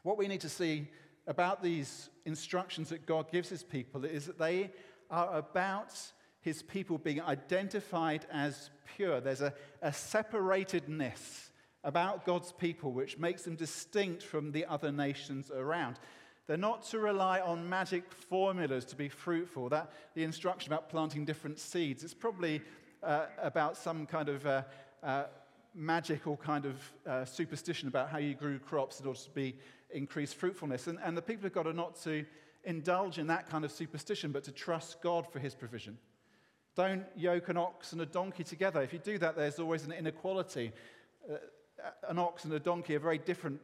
What 0.04 0.16
we 0.16 0.28
need 0.28 0.40
to 0.42 0.49
see 0.49 0.88
about 1.26 1.61
these 1.62 2.11
instructions 2.25 2.88
that 2.90 3.06
God 3.06 3.30
gives 3.30 3.49
his 3.49 3.64
people 3.64 4.04
is 4.04 4.26
that 4.26 4.38
they 4.38 4.70
are 5.11 5.37
about 5.37 5.92
his 6.40 6.62
people 6.62 6.96
being 6.96 7.20
identified 7.20 8.25
as 8.30 8.70
pure. 8.96 9.20
There's 9.20 9.40
a, 9.40 9.52
a 9.82 9.90
separatedness 9.90 11.50
about 11.84 12.25
God's 12.25 12.52
people 12.52 12.92
which 12.92 13.18
makes 13.18 13.42
them 13.42 13.56
distinct 13.56 14.22
from 14.22 14.52
the 14.52 14.64
other 14.66 14.92
nations 14.92 15.50
around. 15.50 15.99
They're 16.46 16.56
not 16.56 16.84
to 16.87 16.99
rely 16.99 17.40
on 17.40 17.68
magic 17.68 18.12
formulas 18.12 18.84
to 18.87 18.96
be 18.96 19.08
fruitful. 19.08 19.68
That 19.68 19.92
the 20.14 20.25
instruction 20.25 20.72
about 20.72 20.88
planting 20.88 21.25
different 21.25 21.58
seeds, 21.58 22.02
it's 22.02 22.14
probably 22.14 22.61
uh, 23.02 23.26
about 23.40 23.76
some 23.76 24.06
kind 24.06 24.28
of 24.28 24.46
uh, 24.46 24.62
uh, 25.02 25.25
magical 25.75 26.37
kind 26.37 26.66
of 26.66 26.92
uh, 27.06 27.25
superstition 27.25 27.88
about 27.88 28.11
how 28.11 28.18
you 28.18 28.34
grew 28.34 28.58
crops 28.58 29.00
in 29.00 29.06
order 29.06 29.20
to 29.20 29.30
be 29.30 29.56
increased 29.90 30.34
fruitfulness. 30.34 30.87
And, 30.87 30.99
and 31.02 31.16
the 31.16 31.22
people 31.22 31.46
of 31.46 31.52
God 31.52 31.66
are 31.66 31.72
not 31.72 32.00
to 32.02 32.25
indulge 32.64 33.18
in 33.18 33.26
that 33.28 33.49
kind 33.49 33.64
of 33.64 33.72
superstition, 33.72 34.32
but 34.32 34.44
to 34.44 34.52
trust 34.52 35.00
God 35.02 35.26
for 35.30 35.38
his 35.38 35.54
provision. 35.54 35.99
Don't 36.75 37.04
yoke 37.16 37.49
an 37.49 37.56
ox 37.56 37.92
and 37.92 38.00
a 38.00 38.06
donkey 38.06 38.44
together. 38.44 38.82
If 38.82 38.92
you 38.92 38.99
do 38.99 39.18
that, 39.18 39.37
there's 39.37 39.58
always 39.58 39.84
an 39.84 39.92
inequality. 39.92 40.72
Uh, 41.30 41.37
an 42.08 42.18
ox 42.18 42.44
and 42.44 42.52
a 42.54 42.61
donkey 42.61 42.94
are 42.94 43.00
very 43.00 43.18
different, 43.18 43.61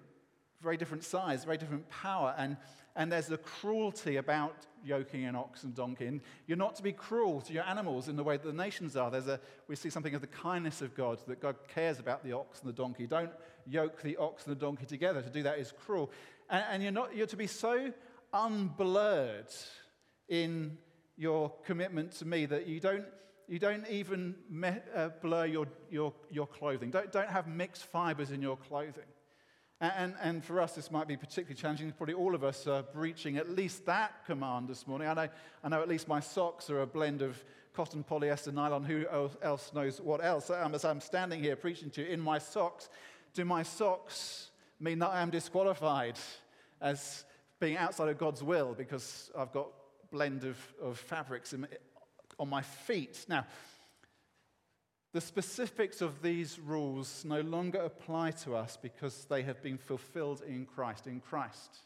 very 0.60 0.76
different 0.76 1.04
size, 1.04 1.44
very 1.44 1.58
different 1.58 1.88
power, 1.88 2.34
and, 2.36 2.56
and 2.96 3.12
there's 3.12 3.30
a 3.30 3.38
cruelty 3.38 4.16
about 4.16 4.66
yoking 4.84 5.24
an 5.24 5.36
ox 5.36 5.64
and 5.64 5.74
donkey. 5.74 6.06
And 6.06 6.20
you're 6.46 6.58
not 6.58 6.76
to 6.76 6.82
be 6.82 6.92
cruel 6.92 7.40
to 7.42 7.52
your 7.52 7.64
animals 7.64 8.08
in 8.08 8.16
the 8.16 8.24
way 8.24 8.36
that 8.36 8.46
the 8.46 8.52
nations 8.52 8.96
are. 8.96 9.10
There's 9.10 9.28
a, 9.28 9.40
we 9.68 9.76
see 9.76 9.90
something 9.90 10.14
of 10.14 10.20
the 10.20 10.26
kindness 10.26 10.82
of 10.82 10.94
God, 10.94 11.18
that 11.26 11.40
God 11.40 11.56
cares 11.72 11.98
about 11.98 12.24
the 12.24 12.32
ox 12.32 12.60
and 12.60 12.68
the 12.68 12.72
donkey. 12.72 13.06
Don't 13.06 13.30
yoke 13.66 14.02
the 14.02 14.16
ox 14.16 14.46
and 14.46 14.56
the 14.56 14.60
donkey 14.60 14.86
together. 14.86 15.22
To 15.22 15.30
do 15.30 15.42
that 15.44 15.58
is 15.58 15.72
cruel. 15.84 16.10
And, 16.50 16.64
and 16.70 16.82
you're, 16.82 16.92
not, 16.92 17.14
you're 17.14 17.26
to 17.26 17.36
be 17.36 17.46
so 17.46 17.92
unblurred 18.32 19.54
in 20.28 20.78
your 21.16 21.52
commitment 21.64 22.12
to 22.12 22.24
me 22.24 22.46
that 22.46 22.66
you 22.66 22.80
don't, 22.80 23.04
you 23.48 23.58
don't 23.58 23.88
even 23.88 24.34
me, 24.50 24.70
uh, 24.94 25.08
blur 25.22 25.46
your, 25.46 25.66
your, 25.90 26.12
your 26.30 26.46
clothing. 26.46 26.90
Don't, 26.90 27.10
don't 27.10 27.28
have 27.28 27.46
mixed 27.46 27.84
fibers 27.84 28.30
in 28.30 28.42
your 28.42 28.56
clothing. 28.56 29.04
And, 29.80 30.14
and, 30.20 30.44
for 30.44 30.60
us, 30.60 30.74
this 30.74 30.90
might 30.90 31.06
be 31.06 31.16
particularly 31.16 31.54
challenging. 31.54 31.92
Probably 31.92 32.14
all 32.14 32.34
of 32.34 32.42
us 32.42 32.66
are 32.66 32.82
breaching 32.82 33.36
at 33.36 33.48
least 33.48 33.86
that 33.86 34.24
command 34.26 34.68
this 34.68 34.88
morning. 34.88 35.06
I 35.06 35.14
know, 35.14 35.28
I 35.62 35.68
know 35.68 35.80
at 35.80 35.88
least 35.88 36.08
my 36.08 36.18
socks 36.18 36.68
are 36.68 36.82
a 36.82 36.86
blend 36.86 37.22
of 37.22 37.42
cotton, 37.74 38.02
polyester, 38.02 38.52
nylon. 38.52 38.82
Who 38.82 39.06
else 39.40 39.72
knows 39.72 40.00
what 40.00 40.24
else? 40.24 40.50
As 40.50 40.84
I'm 40.84 41.00
standing 41.00 41.40
here 41.40 41.54
preaching 41.54 41.90
to 41.90 42.02
you 42.02 42.08
in 42.08 42.18
my 42.18 42.38
socks, 42.38 42.88
do 43.34 43.44
my 43.44 43.62
socks 43.62 44.50
mean 44.80 44.98
that 44.98 45.10
I 45.10 45.22
am 45.22 45.30
disqualified 45.30 46.18
as 46.80 47.24
being 47.60 47.76
outside 47.76 48.08
of 48.08 48.18
God's 48.18 48.42
will 48.42 48.74
because 48.76 49.30
I've 49.38 49.52
got 49.52 49.68
a 50.02 50.06
blend 50.10 50.42
of, 50.42 50.56
of 50.82 50.98
fabrics 50.98 51.52
in, 51.52 51.68
on 52.38 52.48
my 52.48 52.62
feet. 52.62 53.24
Now, 53.28 53.46
the 55.12 55.20
specifics 55.20 56.02
of 56.02 56.22
these 56.22 56.58
rules 56.58 57.24
no 57.24 57.40
longer 57.40 57.78
apply 57.78 58.32
to 58.32 58.54
us 58.54 58.76
because 58.80 59.24
they 59.24 59.42
have 59.42 59.62
been 59.62 59.78
fulfilled 59.78 60.42
in 60.46 60.66
Christ. 60.66 61.06
In 61.06 61.20
Christ, 61.20 61.78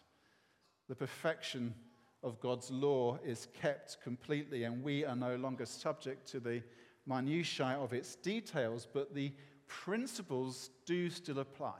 the 0.88 0.96
perfection 0.96 1.74
of 2.22 2.40
God's 2.40 2.70
law 2.70 3.18
is 3.24 3.48
kept 3.60 3.98
completely, 4.02 4.64
and 4.64 4.82
we 4.82 5.04
are 5.04 5.16
no 5.16 5.36
longer 5.36 5.66
subject 5.66 6.26
to 6.28 6.40
the 6.40 6.62
minutiae 7.06 7.78
of 7.80 7.92
its 7.92 8.16
details, 8.16 8.86
but 8.92 9.14
the 9.14 9.32
principles 9.66 10.70
do 10.84 11.08
still 11.08 11.38
apply. 11.38 11.74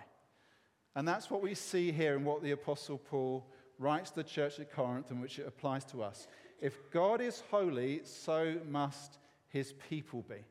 And 0.95 1.07
that's 1.07 1.31
what 1.31 1.43
we 1.43 1.55
see 1.55 1.91
here 1.91 2.17
in 2.17 2.25
what 2.25 2.43
the 2.43 2.51
Apostle 2.53 2.99
Paul 2.99 3.47
writes 3.79 4.11
to 4.11 4.17
the 4.17 4.25
church 4.25 4.61
at 4.61 4.73
Corinth 4.73 5.11
in 5.11 5.21
which 5.21 5.39
it 5.39 5.47
applies 5.47 5.85
to 5.87 6.03
us. 6.03 6.29
If 6.61 6.91
God 6.91 7.21
is 7.21 7.43
holy, 7.51 8.03
so 8.05 8.57
must 8.69 9.19
his 9.49 9.73
people 9.89 10.25
be. 10.29 10.45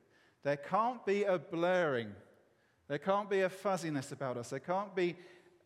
There 0.43 0.57
can't 0.57 1.05
be 1.05 1.24
a 1.24 1.38
blurring, 1.38 2.13
there 2.88 2.98
can't 2.98 3.29
be 3.29 3.41
a 3.41 3.50
fuzziness 3.50 4.12
about 4.12 4.38
us. 4.38 4.50
There 4.50 4.60
can't 4.60 4.93
be, 4.95 5.15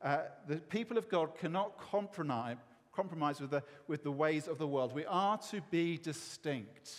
uh, 0.02 0.24
the 0.48 0.58
people 0.58 0.98
of 0.98 1.10
God 1.10 1.38
cannot 1.38 1.78
compromise, 1.80 2.58
compromise 2.94 3.42
with, 3.42 3.52
the, 3.52 3.64
with 3.88 4.04
the 4.04 4.12
ways 4.12 4.48
of 4.48 4.58
the 4.58 4.68
world. 4.68 4.94
We 4.94 5.06
are 5.06 5.38
to 5.50 5.62
be 5.72 5.98
distinct. 5.98 6.92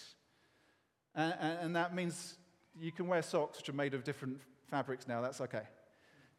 And, 1.14 1.34
and, 1.38 1.58
and 1.60 1.76
that 1.76 1.94
means 1.94 2.38
you 2.78 2.92
can 2.92 3.06
wear 3.06 3.22
socks 3.22 3.58
which 3.58 3.68
are 3.68 3.74
made 3.74 3.94
of 3.94 4.04
different 4.04 4.40
fabrics 4.70 5.06
now, 5.06 5.20
that's 5.20 5.40
okay, 5.40 5.62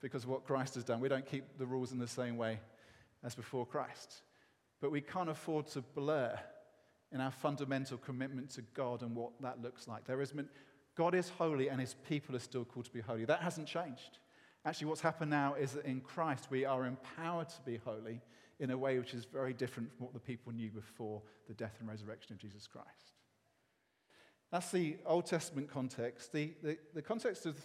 because 0.02 0.26
what 0.26 0.46
Christ 0.46 0.76
has 0.76 0.84
done. 0.84 1.00
We 1.00 1.10
don't 1.10 1.26
keep 1.26 1.58
the 1.58 1.66
rules 1.66 1.92
in 1.92 2.00
the 2.00 2.08
same 2.08 2.38
way 2.38 2.60
as 3.24 3.36
before 3.36 3.66
Christ. 3.66 4.22
But 4.82 4.92
we 4.92 5.02
can't 5.02 5.30
afford 5.30 5.68
to 5.68 5.82
blur 5.82 6.38
in 7.12 7.22
our 7.22 7.32
fundamental 7.32 7.98
commitment 7.98 8.50
to 8.52 8.62
God 8.74 9.02
and 9.02 9.16
what 9.16 9.32
that 9.42 9.62
looks 9.62 9.88
like. 9.88 10.06
There 10.06 10.22
is, 10.22 10.34
God 10.98 11.14
is 11.14 11.30
holy 11.30 11.70
and 11.70 11.80
his 11.80 11.96
people 12.10 12.36
are 12.36 12.40
still 12.40 12.66
called 12.66 12.86
to 12.86 12.92
be 12.92 13.02
holy. 13.02 13.24
That 13.24 13.42
hasn't 13.42 13.68
changed. 13.68 14.18
Actually, 14.66 14.88
what's 14.88 15.02
happened 15.02 15.30
now 15.30 15.54
is 15.54 15.74
that 15.74 15.86
in 15.86 16.02
Christ 16.02 16.48
we 16.50 16.66
are 16.66 16.86
empowered 16.86 17.50
to 17.50 17.62
be 17.66 17.78
holy 17.78 18.20
in 18.60 18.72
a 18.72 18.78
way 18.78 18.98
which 18.98 19.14
is 19.14 19.26
very 19.26 19.54
different 19.54 19.96
from 19.96 20.06
what 20.06 20.14
the 20.14 20.20
people 20.20 20.52
knew 20.52 20.72
before 20.72 21.22
the 21.48 21.54
death 21.54 21.76
and 21.80 21.88
resurrection 21.88 22.34
of 22.34 22.40
Jesus 22.40 22.66
Christ. 22.66 23.14
That's 24.52 24.72
the 24.72 24.98
Old 25.06 25.28
Testament 25.28 25.70
context. 25.70 26.34
The, 26.34 26.54
the, 26.64 26.78
the 26.96 27.02
context 27.02 27.46
of 27.46 27.64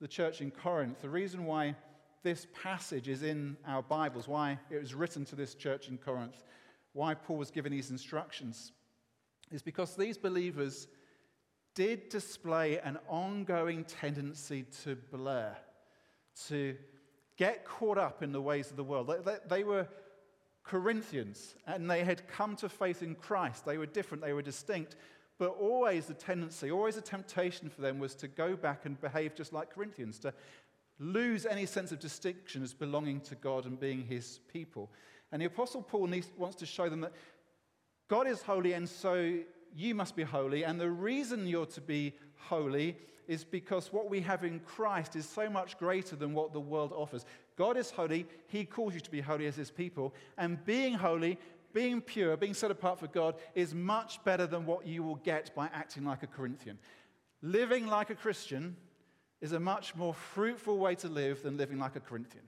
the 0.00 0.08
church 0.08 0.42
in 0.42 0.50
Corinth, 0.50 1.00
the 1.00 1.08
reason 1.08 1.46
why 1.46 1.74
this 2.22 2.46
passage 2.62 3.08
is 3.08 3.22
in 3.22 3.56
our 3.66 3.82
Bibles, 3.82 4.28
why 4.28 4.58
it 4.70 4.80
was 4.80 4.94
written 4.94 5.24
to 5.26 5.36
this 5.36 5.54
church 5.54 5.88
in 5.88 5.96
Corinth, 5.96 6.42
why 6.92 7.14
Paul 7.14 7.38
was 7.38 7.50
given 7.50 7.72
these 7.72 7.90
instructions, 7.90 8.72
is 9.50 9.62
because 9.62 9.96
these 9.96 10.18
believers 10.18 10.88
did 11.76 12.08
display 12.08 12.80
an 12.80 12.98
ongoing 13.06 13.84
tendency 13.84 14.64
to 14.82 14.96
blur, 14.96 15.54
to 16.48 16.74
get 17.36 17.64
caught 17.64 17.98
up 17.98 18.22
in 18.22 18.32
the 18.32 18.40
ways 18.40 18.70
of 18.70 18.76
the 18.76 18.82
world. 18.82 19.12
They, 19.48 19.62
were 19.62 19.86
Corinthians 20.64 21.54
and 21.66 21.88
they 21.88 22.02
had 22.02 22.26
come 22.26 22.56
to 22.56 22.68
faith 22.68 23.02
in 23.02 23.14
Christ. 23.14 23.66
They 23.66 23.78
were 23.78 23.86
different, 23.86 24.24
they 24.24 24.32
were 24.32 24.42
distinct, 24.42 24.96
but 25.38 25.50
always 25.50 26.06
the 26.06 26.14
tendency, 26.14 26.70
always 26.70 26.96
a 26.96 27.02
temptation 27.02 27.68
for 27.68 27.82
them 27.82 27.98
was 27.98 28.14
to 28.16 28.26
go 28.26 28.56
back 28.56 28.86
and 28.86 28.98
behave 28.98 29.34
just 29.34 29.52
like 29.52 29.72
Corinthians, 29.72 30.18
to 30.20 30.32
lose 30.98 31.44
any 31.44 31.66
sense 31.66 31.92
of 31.92 32.00
distinction 32.00 32.62
as 32.62 32.72
belonging 32.72 33.20
to 33.20 33.34
God 33.34 33.66
and 33.66 33.78
being 33.78 34.02
his 34.02 34.40
people. 34.50 34.90
And 35.30 35.42
the 35.42 35.46
Apostle 35.46 35.82
Paul 35.82 36.06
needs, 36.06 36.28
wants 36.38 36.56
to 36.56 36.66
show 36.66 36.88
them 36.88 37.02
that 37.02 37.12
God 38.08 38.26
is 38.26 38.40
holy, 38.40 38.72
and 38.72 38.88
so 38.88 39.40
you 39.76 39.94
must 39.94 40.16
be 40.16 40.24
holy. 40.24 40.64
And 40.64 40.80
the 40.80 40.90
reason 40.90 41.46
you're 41.46 41.66
to 41.66 41.80
be 41.80 42.14
holy 42.36 42.96
is 43.28 43.44
because 43.44 43.92
what 43.92 44.08
we 44.08 44.20
have 44.20 44.44
in 44.44 44.60
Christ 44.60 45.16
is 45.16 45.28
so 45.28 45.50
much 45.50 45.78
greater 45.78 46.16
than 46.16 46.32
what 46.32 46.52
the 46.52 46.60
world 46.60 46.92
offers. 46.94 47.26
God 47.56 47.76
is 47.76 47.90
holy, 47.90 48.26
He 48.48 48.64
calls 48.64 48.94
you 48.94 49.00
to 49.00 49.10
be 49.10 49.20
holy 49.20 49.46
as 49.46 49.56
His 49.56 49.70
people. 49.70 50.14
And 50.38 50.64
being 50.64 50.94
holy, 50.94 51.38
being 51.72 52.00
pure, 52.00 52.36
being 52.36 52.54
set 52.54 52.70
apart 52.70 53.00
for 53.00 53.08
God 53.08 53.34
is 53.54 53.74
much 53.74 54.22
better 54.24 54.46
than 54.46 54.64
what 54.64 54.86
you 54.86 55.02
will 55.02 55.16
get 55.16 55.54
by 55.54 55.68
acting 55.74 56.04
like 56.04 56.22
a 56.22 56.26
Corinthian. 56.26 56.78
Living 57.42 57.86
like 57.86 58.10
a 58.10 58.14
Christian 58.14 58.76
is 59.40 59.52
a 59.52 59.60
much 59.60 59.94
more 59.94 60.14
fruitful 60.14 60.78
way 60.78 60.94
to 60.94 61.08
live 61.08 61.42
than 61.42 61.58
living 61.58 61.78
like 61.78 61.96
a 61.96 62.00
Corinthian, 62.00 62.44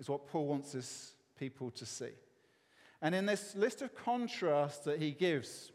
is 0.00 0.08
what 0.08 0.26
Paul 0.26 0.46
wants 0.46 0.72
his 0.72 1.12
people 1.38 1.70
to 1.72 1.86
see. 1.86 2.10
And 3.00 3.14
in 3.14 3.26
this 3.26 3.54
list 3.54 3.82
of 3.82 3.94
contrasts 3.94 4.78
that 4.84 4.98
he 4.98 5.12
gives, 5.12 5.70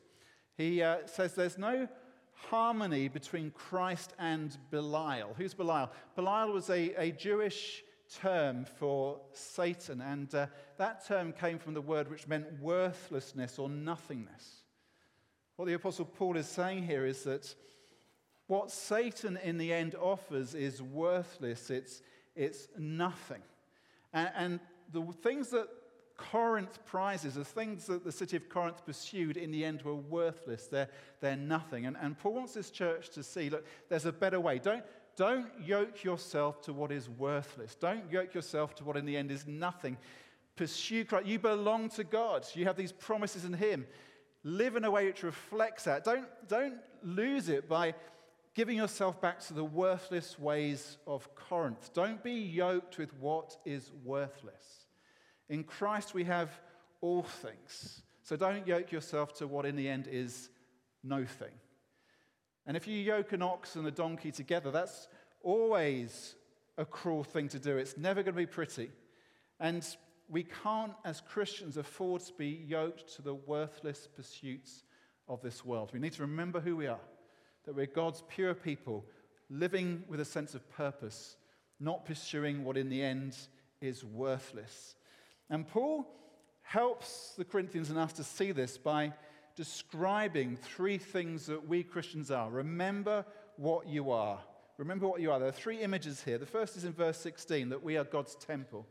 he 0.60 0.84
uh, 0.84 0.98
says 1.06 1.36
there's 1.36 1.58
no 1.58 1.88
harmony 2.34 3.08
between 3.08 3.50
Christ 3.52 4.14
and 4.20 4.58
Belial. 4.72 5.34
Who's 5.38 5.54
Belial? 5.54 5.90
Belial 6.18 6.52
was 6.52 6.70
a, 6.70 6.94
a 7.02 7.12
Jewish 7.12 7.82
term 8.14 8.66
for 8.66 9.22
Satan, 9.32 10.02
and 10.02 10.36
uh, 10.36 10.48
that 10.78 11.08
term 11.08 11.32
came 11.32 11.60
from 11.60 11.76
the 11.76 11.82
word 11.82 12.12
which 12.12 12.28
meant 12.28 12.46
worthlessness 12.60 13.58
or 13.58 13.70
nothingness. 13.70 14.64
What 15.56 15.68
the 15.70 15.76
Apostle 15.76 16.04
Paul 16.04 16.36
is 16.36 16.48
saying 16.48 16.84
here 16.84 17.06
is 17.06 17.24
that 17.24 17.56
what 18.48 18.70
Satan 18.70 19.40
in 19.42 19.58
the 19.58 19.72
end 19.72 19.96
offers 19.96 20.56
is 20.56 20.82
worthless, 20.82 21.70
it's, 21.70 22.02
it's 22.36 22.68
nothing. 22.78 23.44
And, 24.12 24.30
and 24.36 24.60
the 24.92 25.06
things 25.24 25.52
that 25.52 25.70
Corinth 26.20 26.80
prizes, 26.86 27.36
the 27.36 27.46
things 27.46 27.86
that 27.86 28.04
the 28.04 28.12
city 28.12 28.36
of 28.36 28.50
Corinth 28.50 28.86
pursued 28.86 29.38
in 29.38 29.52
the 29.52 29.64
end 29.64 29.82
were 29.84 29.96
worthless. 29.96 30.68
They're, 30.68 30.90
they're 31.22 31.38
nothing. 31.38 31.86
And, 31.86 31.96
and 32.00 32.20
Paul 32.20 32.34
wants 32.34 32.54
this 32.54 32.72
church 32.72 33.10
to 33.12 33.24
see 33.24 33.50
look, 33.50 33.66
there's 33.88 34.06
a 34.06 34.12
better 34.12 34.40
way. 34.40 34.60
Don't, 34.60 34.84
don't 35.16 35.48
yoke 35.64 36.04
yourself 36.04 36.62
to 36.64 36.74
what 36.74 36.92
is 36.92 37.10
worthless. 37.10 37.74
Don't 37.76 38.12
yoke 38.12 38.34
yourself 38.34 38.76
to 38.76 38.84
what 38.84 38.98
in 38.98 39.06
the 39.06 39.16
end 39.16 39.32
is 39.32 39.48
nothing. 39.48 39.98
Pursue 40.58 41.06
Christ. 41.06 41.26
You 41.26 41.40
belong 41.40 41.88
to 41.92 42.04
God. 42.04 42.46
You 42.54 42.66
have 42.66 42.76
these 42.76 42.92
promises 42.92 43.46
in 43.46 43.54
Him. 43.54 43.88
Live 44.44 44.76
in 44.76 44.84
a 44.84 44.92
way 44.92 45.06
which 45.06 45.24
reflects 45.24 45.86
that. 45.86 46.04
Don't, 46.04 46.28
don't 46.50 46.80
lose 47.02 47.48
it 47.48 47.70
by 47.70 47.96
giving 48.56 48.76
yourself 48.76 49.22
back 49.22 49.40
to 49.40 49.54
the 49.54 49.64
worthless 49.64 50.38
ways 50.38 50.98
of 51.08 51.34
Corinth. 51.34 51.92
Don't 51.94 52.22
be 52.22 52.34
yoked 52.34 52.98
with 52.98 53.14
what 53.20 53.56
is 53.66 53.92
worthless. 54.04 54.89
In 55.50 55.64
Christ, 55.64 56.14
we 56.14 56.24
have 56.26 56.50
all 57.02 57.24
things. 57.24 58.02
So 58.24 58.36
don't 58.36 58.68
yoke 58.68 58.92
yourself 58.92 59.34
to 59.36 59.48
what 59.48 59.66
in 59.66 59.76
the 59.76 59.90
end 59.90 60.08
is 60.10 60.50
no 61.04 61.26
thing. 61.26 61.54
And 62.68 62.78
if 62.78 62.88
you 62.88 62.98
yoke 62.98 63.32
an 63.32 63.42
ox 63.42 63.76
and 63.76 63.88
a 63.88 63.92
donkey 63.92 64.32
together, 64.32 64.70
that's 64.70 65.08
always 65.42 66.36
a 66.78 66.86
cruel 66.86 67.24
thing 67.24 67.48
to 67.50 67.60
do. 67.60 67.78
It's 67.78 67.98
never 67.98 68.22
going 68.22 68.36
to 68.36 68.40
be 68.40 68.46
pretty. 68.46 68.92
And 69.60 69.86
we 70.28 70.44
can't, 70.44 70.94
as 71.04 71.22
Christians, 71.22 71.78
afford 71.78 72.22
to 72.22 72.34
be 72.34 72.64
yoked 72.68 73.16
to 73.16 73.24
the 73.24 73.34
worthless 73.34 74.08
pursuits 74.16 74.84
of 75.28 75.42
this 75.42 75.66
world. 75.66 75.90
We 75.92 76.00
need 76.00 76.14
to 76.14 76.22
remember 76.22 76.60
who 76.60 76.76
we 76.76 76.88
are, 76.88 77.00
that 77.66 77.76
we're 77.76 77.88
God's 77.88 78.24
pure 78.30 78.54
people, 78.54 79.06
living 79.50 80.04
with 80.08 80.20
a 80.20 80.26
sense 80.26 80.54
of 80.54 80.70
purpose, 80.70 81.38
not 81.80 82.06
pursuing 82.06 82.64
what 82.64 82.78
in 82.78 82.90
the 82.90 83.02
end 83.02 83.36
is 83.82 84.04
worthless. 84.04 84.96
And 85.50 85.68
Paul 85.68 86.08
helps 86.62 87.34
the 87.38 87.46
Corinthians 87.46 87.90
and 87.90 87.98
us 87.98 88.14
to 88.14 88.24
see 88.24 88.52
this 88.52 88.78
by 88.78 89.14
describing 89.56 90.56
three 90.56 90.98
things 90.98 91.48
that 91.48 91.68
we 91.68 91.84
Christians 91.84 92.32
are. 92.32 92.50
Remember 92.50 93.26
what 93.58 93.88
you 93.88 94.12
are. 94.12 94.40
Remember 94.78 95.08
what 95.08 95.20
you 95.20 95.32
are. 95.32 95.40
There 95.40 95.50
are 95.50 95.52
three 95.52 95.82
images 95.82 96.24
here. 96.24 96.38
The 96.38 96.46
first 96.46 96.78
is 96.78 96.86
in 96.86 96.94
verse 96.94 97.18
16 97.18 97.70
that 97.70 97.84
we 97.84 97.98
are 97.98 98.06
God's 98.06 98.36
temple. 98.36 98.88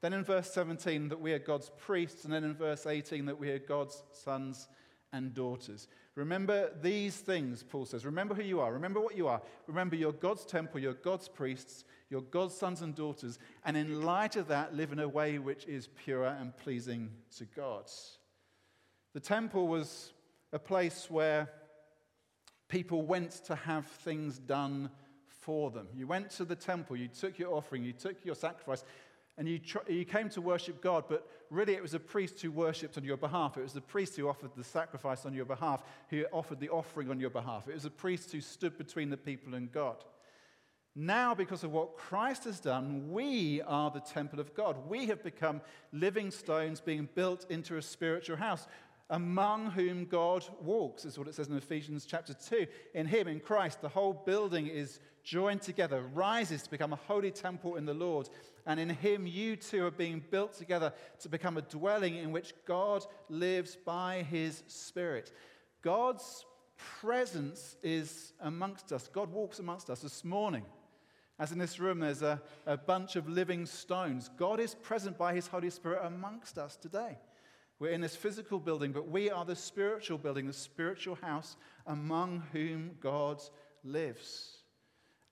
Then 0.00 0.12
in 0.12 0.22
verse 0.22 0.52
17 0.52 1.08
that 1.08 1.20
we 1.20 1.32
are 1.32 1.38
God's 1.38 1.70
priests. 1.78 2.24
And 2.24 2.32
then 2.32 2.44
in 2.44 2.54
verse 2.54 2.86
18 2.86 3.24
that 3.26 3.38
we 3.38 3.50
are 3.50 3.58
God's 3.58 4.04
sons 4.12 4.68
and 5.12 5.34
daughters. 5.34 5.88
Remember 6.14 6.70
these 6.82 7.16
things, 7.16 7.62
Paul 7.62 7.86
says. 7.86 8.04
Remember 8.04 8.34
who 8.34 8.42
you 8.42 8.60
are. 8.60 8.72
Remember 8.72 9.00
what 9.00 9.16
you 9.16 9.28
are. 9.28 9.40
Remember 9.66 9.96
you're 9.96 10.12
God's 10.12 10.44
temple, 10.44 10.80
you're 10.80 10.92
God's 10.92 11.28
priests, 11.28 11.84
you're 12.10 12.20
God's 12.20 12.54
sons 12.54 12.82
and 12.82 12.94
daughters. 12.94 13.38
And 13.64 13.76
in 13.76 14.02
light 14.02 14.36
of 14.36 14.48
that, 14.48 14.74
live 14.74 14.92
in 14.92 14.98
a 14.98 15.08
way 15.08 15.38
which 15.38 15.66
is 15.66 15.88
pure 16.04 16.24
and 16.24 16.54
pleasing 16.58 17.10
to 17.38 17.46
God. 17.46 17.90
The 19.14 19.20
temple 19.20 19.68
was 19.68 20.12
a 20.52 20.58
place 20.58 21.10
where 21.10 21.48
people 22.68 23.02
went 23.02 23.30
to 23.46 23.54
have 23.54 23.86
things 23.86 24.38
done 24.38 24.90
for 25.26 25.70
them. 25.70 25.88
You 25.94 26.06
went 26.06 26.30
to 26.32 26.44
the 26.44 26.54
temple, 26.54 26.96
you 26.96 27.08
took 27.08 27.38
your 27.38 27.54
offering, 27.54 27.84
you 27.84 27.92
took 27.92 28.24
your 28.24 28.34
sacrifice, 28.34 28.84
and 29.38 29.48
you, 29.48 29.58
tr- 29.58 29.88
you 29.88 30.04
came 30.04 30.28
to 30.30 30.40
worship 30.40 30.82
God, 30.82 31.04
but 31.08 31.26
really 31.50 31.74
it 31.74 31.82
was 31.82 31.94
a 31.94 32.00
priest 32.00 32.40
who 32.40 32.50
worshipped 32.50 32.98
on 32.98 33.04
your 33.04 33.16
behalf. 33.16 33.56
It 33.56 33.62
was 33.62 33.72
the 33.72 33.80
priest 33.80 34.16
who 34.16 34.28
offered 34.28 34.50
the 34.56 34.64
sacrifice 34.64 35.24
on 35.24 35.32
your 35.32 35.44
behalf, 35.44 35.82
who 36.10 36.24
offered 36.32 36.60
the 36.60 36.68
offering 36.68 37.10
on 37.10 37.18
your 37.18 37.30
behalf. 37.30 37.68
It 37.68 37.74
was 37.74 37.84
a 37.84 37.90
priest 37.90 38.32
who 38.32 38.40
stood 38.40 38.76
between 38.76 39.10
the 39.10 39.16
people 39.16 39.54
and 39.54 39.72
God. 39.72 39.96
Now, 40.94 41.34
because 41.34 41.64
of 41.64 41.72
what 41.72 41.96
Christ 41.96 42.44
has 42.44 42.60
done, 42.60 43.10
we 43.10 43.62
are 43.62 43.90
the 43.90 44.00
temple 44.00 44.40
of 44.40 44.54
God. 44.54 44.76
We 44.86 45.06
have 45.06 45.22
become 45.22 45.62
living 45.90 46.30
stones 46.30 46.82
being 46.82 47.08
built 47.14 47.46
into 47.48 47.78
a 47.78 47.82
spiritual 47.82 48.36
house 48.36 48.66
among 49.12 49.70
whom 49.70 50.06
God 50.06 50.42
walks, 50.62 51.04
is 51.04 51.18
what 51.18 51.28
it 51.28 51.34
says 51.34 51.48
in 51.48 51.56
Ephesians 51.56 52.06
chapter 52.06 52.32
2. 52.32 52.66
In 52.94 53.06
Him, 53.06 53.28
in 53.28 53.40
Christ, 53.40 53.82
the 53.82 53.88
whole 53.88 54.14
building 54.14 54.66
is 54.66 55.00
joined 55.22 55.60
together, 55.60 56.02
rises 56.14 56.62
to 56.62 56.70
become 56.70 56.94
a 56.94 57.00
holy 57.06 57.30
temple 57.30 57.76
in 57.76 57.84
the 57.84 57.92
Lord. 57.92 58.30
And 58.66 58.80
in 58.80 58.88
Him, 58.88 59.26
you 59.26 59.56
two 59.56 59.84
are 59.84 59.90
being 59.90 60.24
built 60.30 60.54
together 60.54 60.94
to 61.20 61.28
become 61.28 61.58
a 61.58 61.62
dwelling 61.62 62.16
in 62.16 62.32
which 62.32 62.54
God 62.66 63.04
lives 63.28 63.76
by 63.76 64.22
His 64.30 64.62
Spirit. 64.66 65.30
God's 65.82 66.46
presence 67.00 67.76
is 67.82 68.32
amongst 68.40 68.92
us. 68.92 69.08
God 69.12 69.30
walks 69.30 69.58
amongst 69.58 69.90
us 69.90 70.00
this 70.00 70.24
morning. 70.24 70.64
As 71.38 71.52
in 71.52 71.58
this 71.58 71.78
room, 71.78 72.00
there's 72.00 72.22
a, 72.22 72.40
a 72.64 72.78
bunch 72.78 73.16
of 73.16 73.28
living 73.28 73.66
stones. 73.66 74.30
God 74.38 74.58
is 74.58 74.74
present 74.74 75.18
by 75.18 75.34
His 75.34 75.48
Holy 75.48 75.68
Spirit 75.68 76.00
amongst 76.02 76.56
us 76.56 76.76
today. 76.76 77.18
We're 77.82 77.90
in 77.90 78.00
this 78.00 78.14
physical 78.14 78.60
building, 78.60 78.92
but 78.92 79.08
we 79.08 79.28
are 79.28 79.44
the 79.44 79.56
spiritual 79.56 80.16
building, 80.16 80.46
the 80.46 80.52
spiritual 80.52 81.16
house 81.16 81.56
among 81.84 82.44
whom 82.52 82.92
God 83.00 83.42
lives. 83.82 84.58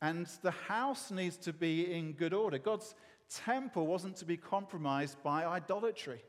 And 0.02 0.26
the 0.42 0.50
house 0.50 1.12
needs 1.12 1.36
to 1.36 1.52
be 1.52 1.94
in 1.94 2.12
good 2.12 2.34
order. 2.34 2.58
God's 2.58 2.96
temple 3.32 3.86
wasn't 3.86 4.16
to 4.16 4.24
be 4.24 4.36
compromised 4.36 5.22
by 5.22 5.44
idolatry. 5.44 6.24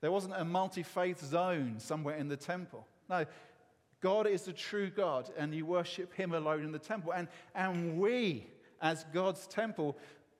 There 0.00 0.12
wasn't 0.12 0.34
a 0.36 0.44
multi 0.44 0.84
faith 0.84 1.20
zone 1.24 1.80
somewhere 1.80 2.18
in 2.18 2.28
the 2.28 2.36
temple. 2.36 2.86
No, 3.10 3.24
God 4.00 4.28
is 4.28 4.42
the 4.42 4.52
true 4.52 4.90
God, 4.90 5.28
and 5.36 5.52
you 5.52 5.66
worship 5.66 6.14
Him 6.14 6.34
alone 6.34 6.62
in 6.62 6.70
the 6.70 6.78
temple. 6.78 7.12
And, 7.12 7.26
and 7.56 7.98
we, 7.98 8.46
as 8.80 9.06
God's 9.12 9.48
temple, 9.48 9.98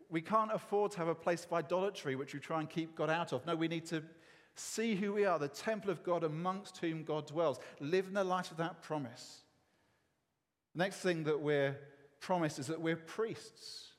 we 0.08 0.20
can't 0.20 0.52
afford 0.52 0.92
to 0.92 0.98
have 0.98 1.08
a 1.08 1.14
place 1.14 1.44
of 1.44 1.52
idolatry 1.54 2.14
which 2.14 2.34
we 2.34 2.38
try 2.38 2.60
and 2.60 2.70
keep 2.70 2.94
God 2.94 3.10
out 3.10 3.32
of. 3.32 3.44
No, 3.46 3.56
we 3.56 3.66
need 3.66 3.86
to 3.86 4.04
See 4.56 4.94
who 4.94 5.12
we 5.12 5.24
are, 5.24 5.38
the 5.38 5.48
temple 5.48 5.90
of 5.90 6.04
God 6.04 6.22
amongst 6.22 6.78
whom 6.78 7.02
God 7.02 7.26
dwells. 7.26 7.58
Live 7.80 8.06
in 8.06 8.14
the 8.14 8.24
light 8.24 8.50
of 8.50 8.56
that 8.58 8.82
promise. 8.82 9.40
The 10.74 10.84
next 10.84 10.98
thing 10.98 11.24
that 11.24 11.40
we're 11.40 11.76
promised 12.20 12.58
is 12.58 12.68
that 12.68 12.80
we're 12.80 12.96
priests. 12.96 13.92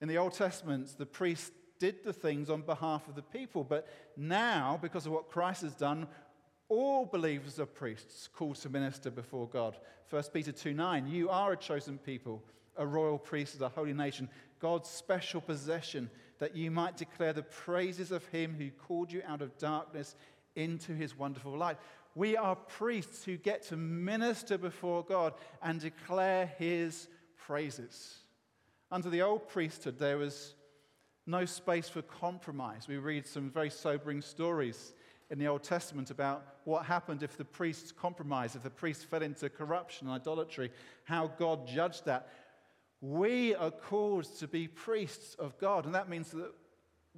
In 0.00 0.08
the 0.08 0.18
Old 0.18 0.34
Testament, 0.34 0.94
the 0.98 1.06
priests 1.06 1.50
did 1.78 2.04
the 2.04 2.12
things 2.12 2.50
on 2.50 2.62
behalf 2.62 3.08
of 3.08 3.14
the 3.14 3.22
people, 3.22 3.64
but 3.64 3.88
now, 4.16 4.78
because 4.80 5.06
of 5.06 5.12
what 5.12 5.30
Christ 5.30 5.62
has 5.62 5.74
done, 5.74 6.06
all 6.68 7.06
believers 7.06 7.58
are 7.58 7.66
priests 7.66 8.28
called 8.32 8.56
to 8.56 8.68
minister 8.68 9.10
before 9.10 9.48
God. 9.48 9.76
1 10.10 10.22
Peter 10.32 10.52
2 10.52 10.74
9, 10.74 11.06
you 11.08 11.28
are 11.28 11.52
a 11.52 11.56
chosen 11.56 11.98
people, 11.98 12.42
a 12.76 12.86
royal 12.86 13.18
priest, 13.18 13.60
a 13.60 13.68
holy 13.68 13.92
nation, 13.92 14.28
God's 14.62 14.88
special 14.88 15.40
possession 15.40 16.08
that 16.38 16.56
you 16.56 16.70
might 16.70 16.96
declare 16.96 17.32
the 17.32 17.42
praises 17.42 18.12
of 18.12 18.24
him 18.26 18.54
who 18.56 18.70
called 18.70 19.12
you 19.12 19.20
out 19.26 19.42
of 19.42 19.58
darkness 19.58 20.14
into 20.54 20.92
his 20.92 21.18
wonderful 21.18 21.58
light. 21.58 21.78
We 22.14 22.36
are 22.36 22.54
priests 22.54 23.24
who 23.24 23.36
get 23.36 23.62
to 23.64 23.76
minister 23.76 24.56
before 24.56 25.02
God 25.04 25.34
and 25.62 25.80
declare 25.80 26.46
his 26.58 27.08
praises. 27.36 28.18
Under 28.92 29.10
the 29.10 29.22
old 29.22 29.48
priesthood, 29.48 29.98
there 29.98 30.18
was 30.18 30.54
no 31.26 31.44
space 31.44 31.88
for 31.88 32.02
compromise. 32.02 32.86
We 32.86 32.98
read 32.98 33.26
some 33.26 33.50
very 33.50 33.70
sobering 33.70 34.22
stories 34.22 34.92
in 35.30 35.38
the 35.38 35.48
Old 35.48 35.62
Testament 35.62 36.10
about 36.10 36.44
what 36.64 36.84
happened 36.84 37.22
if 37.22 37.38
the 37.38 37.44
priests 37.44 37.90
compromised, 37.90 38.54
if 38.54 38.62
the 38.62 38.70
priests 38.70 39.02
fell 39.02 39.22
into 39.22 39.48
corruption 39.48 40.06
and 40.06 40.20
idolatry, 40.20 40.70
how 41.04 41.28
God 41.38 41.66
judged 41.66 42.04
that. 42.04 42.28
We 43.02 43.56
are 43.56 43.72
called 43.72 44.24
to 44.38 44.46
be 44.46 44.68
priests 44.68 45.34
of 45.34 45.58
God, 45.58 45.86
and 45.86 45.94
that 45.96 46.08
means 46.08 46.30
that 46.30 46.54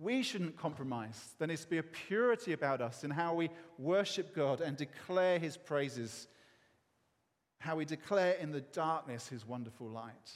we 0.01 0.23
shouldn't 0.23 0.57
compromise. 0.57 1.35
There 1.39 1.47
needs 1.47 1.65
to 1.65 1.71
be 1.71 1.79
a 1.79 1.83
purity 1.83 2.55
about 2.55 2.81
us 2.81 3.05
in 3.05 3.11
how 3.11 3.35
we 3.35 3.51
worship 3.79 4.35
God 4.35 4.63
and 4.63 4.79
declare 4.79 5.39
His 5.39 5.59
praises, 5.59 6.27
how 7.59 7.77
we 7.77 7.85
declare 7.85 8.33
in 8.33 8.51
the 8.51 8.63
darkness 8.63 9.29
His 9.29 9.47
wonderful 9.47 9.87
light. 9.87 10.33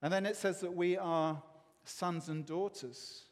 And 0.00 0.10
then 0.10 0.24
it 0.24 0.36
says 0.36 0.60
that 0.60 0.74
we 0.74 0.96
are 0.96 1.40
sons 1.84 2.30
and 2.30 2.46
daughters. 2.46 3.24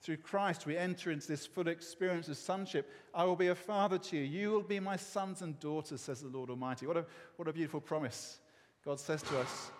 Through 0.00 0.18
Christ, 0.18 0.66
we 0.66 0.76
enter 0.76 1.12
into 1.12 1.28
this 1.28 1.46
full 1.46 1.68
experience 1.68 2.28
of 2.28 2.36
sonship. 2.36 2.90
I 3.14 3.24
will 3.24 3.36
be 3.36 3.48
a 3.48 3.54
father 3.54 3.98
to 3.98 4.16
you. 4.16 4.24
You 4.24 4.50
will 4.50 4.62
be 4.62 4.80
my 4.80 4.96
sons 4.96 5.40
and 5.42 5.58
daughters, 5.60 6.00
says 6.00 6.20
the 6.20 6.28
Lord 6.28 6.50
Almighty. 6.50 6.86
What 6.86 6.96
a, 6.96 7.06
what 7.36 7.46
a 7.46 7.52
beautiful 7.52 7.80
promise 7.80 8.40
God 8.84 8.98
says 8.98 9.22
to 9.22 9.38
us. 9.38 9.70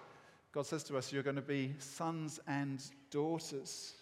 God 0.53 0.67
says 0.67 0.85
to 0.85 0.97
us, 0.97 1.13
You're 1.13 1.23
going 1.23 1.37
to 1.37 1.43
be 1.43 1.75
sons 1.79 2.41
and 2.47 2.83
daughters. 3.11 3.95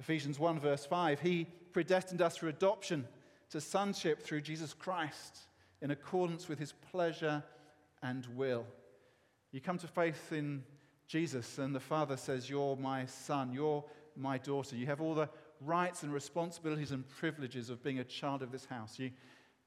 Ephesians 0.00 0.38
1, 0.38 0.60
verse 0.60 0.86
5 0.86 1.20
He 1.20 1.46
predestined 1.72 2.22
us 2.22 2.36
for 2.36 2.48
adoption 2.48 3.06
to 3.50 3.60
sonship 3.60 4.22
through 4.22 4.40
Jesus 4.42 4.74
Christ 4.74 5.38
in 5.80 5.90
accordance 5.90 6.48
with 6.48 6.58
his 6.58 6.72
pleasure 6.90 7.42
and 8.02 8.26
will. 8.34 8.66
You 9.52 9.60
come 9.60 9.78
to 9.78 9.86
faith 9.86 10.32
in 10.32 10.64
Jesus, 11.06 11.58
and 11.58 11.74
the 11.74 11.80
Father 11.80 12.16
says, 12.16 12.50
You're 12.50 12.76
my 12.76 13.06
son, 13.06 13.52
you're 13.52 13.84
my 14.16 14.38
daughter. 14.38 14.76
You 14.76 14.86
have 14.86 15.00
all 15.00 15.14
the 15.14 15.28
rights 15.60 16.02
and 16.02 16.12
responsibilities 16.12 16.90
and 16.90 17.08
privileges 17.08 17.70
of 17.70 17.82
being 17.82 17.98
a 17.98 18.04
child 18.04 18.42
of 18.42 18.52
this 18.52 18.66
house. 18.66 18.98
You, 18.98 19.10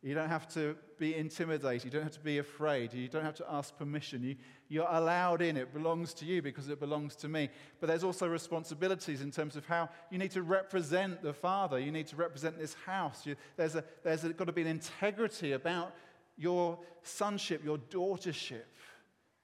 you 0.04 0.16
don't 0.16 0.30
have 0.30 0.48
to 0.56 0.76
be 0.98 1.16
intimidated. 1.16 1.86
You 1.86 1.92
don't 1.92 2.02
have 2.04 2.14
to 2.14 2.20
be 2.20 2.40
afraid. 2.40 2.92
You 2.92 3.08
don't 3.08 3.24
have 3.24 3.36
to 3.36 3.46
ask 3.48 3.78
permission. 3.78 4.24
You, 4.24 4.36
you're 4.68 4.88
allowed 4.90 5.44
in. 5.44 5.58
It 5.58 5.74
belongs 5.74 6.14
to 6.16 6.26
you 6.26 6.42
because 6.42 6.70
it 6.70 6.80
belongs 6.80 7.16
to 7.18 7.28
me. 7.28 7.50
But 7.80 7.88
there's 7.88 8.04
also 8.04 8.28
responsibilities 8.28 9.22
in 9.22 9.30
terms 9.30 9.56
of 9.56 9.66
how 9.68 9.90
you 10.10 10.18
need 10.18 10.32
to 10.32 10.42
represent 10.42 11.22
the 11.22 11.34
Father. 11.34 11.78
You 11.78 11.92
need 11.92 12.08
to 12.08 12.16
represent 12.16 12.58
this 12.58 12.76
house. 12.86 13.28
You, 13.28 13.36
there's 13.58 13.76
a, 13.76 13.84
there's 14.04 14.24
a, 14.24 14.30
got 14.30 14.46
to 14.46 14.52
be 14.52 14.62
an 14.62 14.68
integrity 14.68 15.52
about 15.52 15.94
your 16.36 16.80
sonship, 17.04 17.64
your 17.64 17.78
daughtership. 17.78 18.64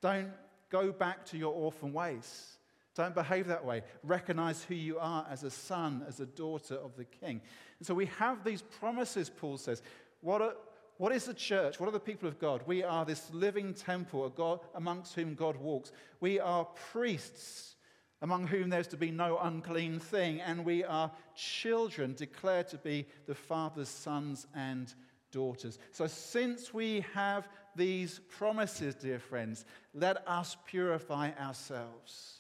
Don't 0.01 0.31
go 0.71 0.91
back 0.91 1.23
to 1.27 1.37
your 1.37 1.53
orphan 1.53 1.93
ways. 1.93 2.57
Don't 2.95 3.13
behave 3.13 3.45
that 3.45 3.63
way. 3.63 3.83
Recognize 4.01 4.63
who 4.63 4.73
you 4.73 4.97
are 4.97 5.27
as 5.29 5.43
a 5.43 5.51
son, 5.51 6.03
as 6.07 6.19
a 6.19 6.25
daughter 6.25 6.73
of 6.73 6.95
the 6.95 7.05
king. 7.05 7.41
And 7.77 7.85
so 7.85 7.93
we 7.93 8.07
have 8.17 8.43
these 8.43 8.63
promises, 8.63 9.29
Paul 9.29 9.59
says. 9.59 9.83
What, 10.21 10.41
are, 10.41 10.53
what 10.97 11.11
is 11.11 11.25
the 11.25 11.33
church? 11.33 11.79
What 11.79 11.87
are 11.87 11.93
the 11.93 11.99
people 11.99 12.27
of 12.27 12.39
God? 12.39 12.61
We 12.65 12.83
are 12.83 13.05
this 13.05 13.31
living 13.33 13.73
temple 13.73 14.25
God, 14.35 14.59
amongst 14.75 15.13
whom 15.15 15.35
God 15.35 15.57
walks. 15.57 15.91
We 16.19 16.39
are 16.39 16.65
priests 16.91 17.75
among 18.21 18.47
whom 18.47 18.69
there's 18.69 18.87
to 18.87 18.97
be 18.97 19.11
no 19.11 19.37
unclean 19.37 19.99
thing, 19.99 20.41
and 20.41 20.65
we 20.65 20.83
are 20.83 21.11
children 21.35 22.15
declared 22.15 22.67
to 22.69 22.77
be 22.77 23.05
the 23.27 23.35
Father's 23.35 23.89
sons 23.89 24.47
and 24.55 24.93
daughters. 25.31 25.77
So, 25.91 26.07
since 26.07 26.73
we 26.73 27.05
have 27.13 27.47
these 27.75 28.19
promises, 28.29 28.95
dear 28.95 29.19
friends, 29.19 29.65
let 29.93 30.27
us 30.27 30.57
purify 30.65 31.31
ourselves. 31.39 32.39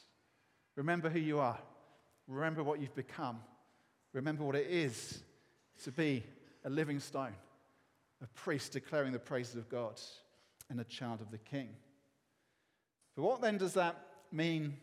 Remember 0.75 1.09
who 1.09 1.19
you 1.19 1.39
are. 1.39 1.59
Remember 2.27 2.63
what 2.63 2.79
you've 2.79 2.95
become. 2.95 3.39
Remember 4.13 4.43
what 4.43 4.55
it 4.55 4.67
is 4.67 5.21
to 5.83 5.91
be 5.91 6.23
a 6.65 6.69
living 6.69 6.99
stone, 6.99 7.35
a 8.21 8.27
priest 8.27 8.71
declaring 8.71 9.11
the 9.11 9.19
praises 9.19 9.55
of 9.55 9.69
God, 9.69 9.99
and 10.69 10.79
a 10.79 10.83
child 10.83 11.21
of 11.21 11.31
the 11.31 11.37
King. 11.37 11.69
But 13.15 13.23
what 13.23 13.41
then 13.41 13.57
does 13.57 13.73
that 13.73 13.95
mean 14.31 14.77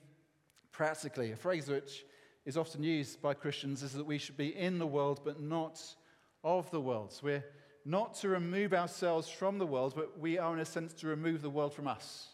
practically? 0.73 1.33
A 1.33 1.37
phrase 1.37 1.69
which 1.69 2.05
is 2.45 2.57
often 2.57 2.83
used 2.83 3.21
by 3.23 3.35
Christians 3.35 3.83
is 3.83 3.93
that 3.93 4.07
we 4.07 4.19
should 4.19 4.37
be 4.37 4.57
in 4.57 4.79
the 4.79 4.87
world 4.87 5.21
but 5.25 5.41
not 5.41 5.81
of 6.43 6.71
the 6.71 6.81
world. 6.81 7.13
So 7.13 7.21
we're 7.25 7.45
not 7.85 8.15
to 8.17 8.29
remove 8.29 8.73
ourselves 8.73 9.29
from 9.29 9.59
the 9.59 9.67
world, 9.67 9.95
but 9.95 10.19
we 10.19 10.39
are, 10.39 10.55
in 10.55 10.61
a 10.61 10.65
sense, 10.65 10.95
to 10.95 11.07
remove 11.07 11.43
the 11.43 11.51
world 11.51 11.75
from 11.75 11.87
us. 11.87 12.29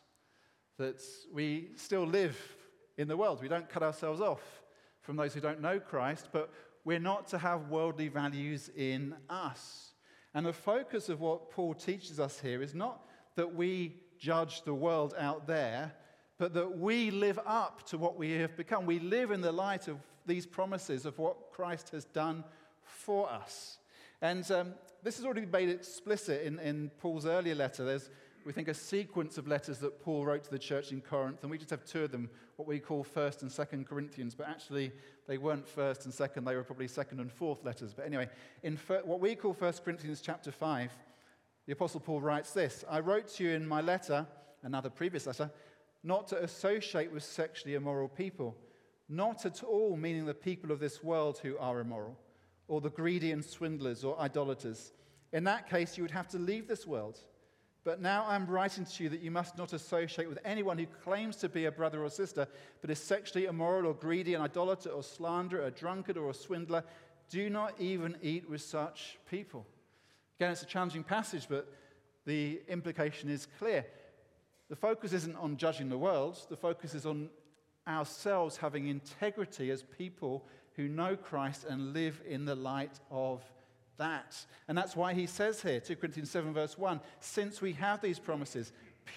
That 0.79 1.03
we 1.33 1.71
still 1.77 2.07
live 2.07 2.39
in 2.97 3.09
the 3.09 3.17
world. 3.17 3.43
We 3.43 3.49
don't 3.49 3.69
cut 3.69 3.83
ourselves 3.83 4.21
off 4.21 4.63
from 5.03 5.17
those 5.17 5.35
who 5.35 5.41
don't 5.41 5.61
know 5.61 5.81
Christ, 5.81 6.29
but 6.33 6.53
we're 6.85 6.99
not 6.99 7.27
to 7.29 7.39
have 7.39 7.69
worldly 7.69 8.09
values 8.09 8.71
in 8.77 9.15
us. 9.29 9.89
And 10.35 10.47
the 10.47 10.53
focus 10.53 11.09
of 11.09 11.21
what 11.21 11.51
Paul 11.51 11.75
teaches 11.75 12.21
us 12.21 12.40
here 12.40 12.62
is 12.62 12.75
not 12.75 13.05
that 13.37 13.55
we 13.55 13.97
judge 14.19 14.62
the 14.62 14.75
world 14.75 15.14
out 15.19 15.47
there, 15.47 15.93
but 16.38 16.55
that 16.55 16.79
we 16.79 17.11
live 17.11 17.38
up 17.45 17.87
to 17.88 17.99
what 17.99 18.16
we 18.16 18.33
have 18.33 18.57
become. 18.57 18.87
We 18.87 18.99
live 18.99 19.31
in 19.31 19.40
the 19.40 19.53
light 19.53 19.88
of 19.88 19.99
these 20.27 20.47
promises 20.47 21.05
of 21.05 21.19
what 21.19 21.51
Christ 21.53 21.90
has 21.90 22.05
done 22.05 22.45
for 22.83 23.31
us. 23.31 23.79
And 24.23 24.49
um, 24.53 24.75
this 25.03 25.16
has 25.16 25.25
already 25.25 25.43
been 25.43 25.51
made 25.51 25.69
explicit 25.71 26.43
in, 26.43 26.59
in 26.61 26.90
Paul's 26.99 27.27
earlier 27.27 27.55
letter. 27.55 27.85
There's, 27.85 28.11
we 28.44 28.53
think, 28.53 28.68
a 28.68 28.74
sequence 28.74 29.38
of 29.38 29.46
letters 29.46 29.79
that 29.79 30.00
Paul 30.03 30.24
wrote 30.24 30.44
to 30.44 30.50
the 30.50 30.59
church 30.59 30.92
in 30.92 31.00
Corinth, 31.00 31.42
and 31.42 31.50
we 31.50 31.59
just 31.59 31.70
have 31.70 31.85
two 31.85 32.05
of 32.05 32.11
them, 32.11 32.31
what 32.57 32.66
we 32.66 32.79
call 32.79 33.05
1st 33.05 33.42
and 33.42 33.50
2nd 33.50 33.87
Corinthians, 33.87 34.35
but 34.35 34.48
actually 34.48 34.92
they 35.26 35.38
weren't 35.38 35.66
1st 35.66 36.07
and 36.07 36.14
2nd, 36.14 36.44
they 36.44 36.57
were 36.57 36.64
probably 36.64 36.88
2nd 36.88 37.20
and 37.20 37.31
4th 37.31 37.64
letters. 37.64 37.92
But 37.94 38.07
anyway, 38.07 38.29
in 38.62 38.79
what 39.05 39.20
we 39.20 39.35
call 39.35 39.55
1st 39.55 39.85
Corinthians 39.85 40.20
chapter 40.20 40.50
5, 40.50 40.90
the 41.66 41.72
Apostle 41.72 42.00
Paul 42.00 42.20
writes 42.20 42.53
this 42.53 42.85
I 42.88 43.00
wrote 43.00 43.29
to 43.35 43.44
you 43.44 43.50
in 43.50 43.66
my 43.66 43.81
letter, 43.81 44.26
another 44.62 44.90
previous 44.90 45.26
letter, 45.26 45.50
not 46.03 46.26
to 46.29 46.42
associate 46.42 47.12
with 47.12 47.22
sexually 47.22 47.74
immoral 47.74 48.09
people, 48.09 48.57
not 49.09 49.44
at 49.44 49.62
all 49.62 49.96
meaning 49.96 50.24
the 50.24 50.35
people 50.35 50.72
of 50.72 50.81
this 50.81 51.03
world 51.03 51.38
who 51.42 51.59
are 51.59 51.81
immoral 51.81 52.16
or 52.68 52.81
the 52.81 52.90
greedy 52.90 53.33
and 53.33 53.44
swindlers 53.44 54.05
or 54.05 54.18
idolaters. 54.20 54.92
In 55.33 55.44
that 55.44 55.68
case, 55.68 55.96
you 55.96 56.05
would 56.05 56.11
have 56.12 56.29
to 56.29 56.38
leave 56.38 56.68
this 56.68 56.87
world. 56.87 57.18
But 57.83 58.03
now 58.03 58.27
I'm 58.29 58.47
writing 58.47 58.85
to 58.85 59.05
you 59.05 59.09
that 59.09 59.23
you 59.23 59.31
must 59.31 59.57
not 59.57 59.73
associate 59.73 60.29
with 60.29 60.38
anyone 60.45 60.77
who 60.77 60.87
claims 60.87 61.37
to 61.37 61.49
be 61.49 61.64
a 61.64 61.73
brother 61.73 62.05
or 62.05 62.11
sister, 62.11 62.47
but 62.81 62.90
is 62.90 62.99
sexually 62.99 63.47
immoral 63.47 63.87
or 63.87 63.95
greedy, 63.95 64.35
an 64.35 64.43
idolater 64.43 64.90
or 64.90 65.03
slanderer, 65.03 65.66
a 65.66 65.71
drunkard 65.71 66.19
or 66.19 66.29
a 66.29 66.35
swindler. 66.35 66.85
Do 67.31 67.49
not 67.49 67.75
even 67.81 68.16
eat 68.23 68.49
with 68.49 68.61
such 68.61 69.19
people. 69.31 69.66
Again, 70.38 70.53
it's 70.53 70.62
a 70.62 70.66
challenging 70.66 71.05
passage, 71.05 71.47
but 71.49 71.73
the 72.27 72.61
implication 72.69 73.31
is 73.31 73.47
clear. 73.59 73.87
The 74.69 74.77
focus 74.77 75.12
isn't 75.12 75.37
on 75.37 75.57
judging 75.57 75.88
the 75.88 75.99
world, 75.99 76.38
the 76.49 76.57
focus 76.57 76.95
is 76.95 77.07
on 77.07 77.31
ourselves 77.88 78.57
having 78.57 78.88
integrity 78.88 79.71
as 79.71 79.83
people 79.83 80.47
who 80.77 80.87
know 80.88 81.16
Christ 81.16 81.64
and 81.69 81.93
live 81.93 82.21
in 82.29 82.45
the 82.45 82.55
light 82.55 83.01
of 83.11 83.43
that. 84.01 84.37
And 84.67 84.77
that's 84.77 84.97
why 84.97 85.15
he 85.15 85.27
says 85.27 85.63
here, 85.63 85.79
2 85.79 85.97
Corinthians 85.97 86.31
7, 86.31 86.53
verse 86.53 86.77
1 86.77 87.01
since 87.21 87.63
we 87.63 87.73
have 87.75 88.01
these 88.01 88.19
promises, 88.19 88.73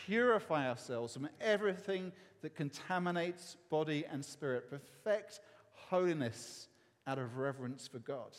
purify 0.06 0.69
ourselves 0.69 1.13
from 1.13 1.28
everything 1.41 2.12
that 2.41 2.56
contaminates 2.56 3.58
body 3.69 4.06
and 4.12 4.24
spirit, 4.24 4.69
perfect 4.69 5.39
holiness 5.74 6.67
out 7.08 7.17
of 7.17 7.38
reverence 7.38 7.88
for 7.88 8.00
God. 8.00 8.36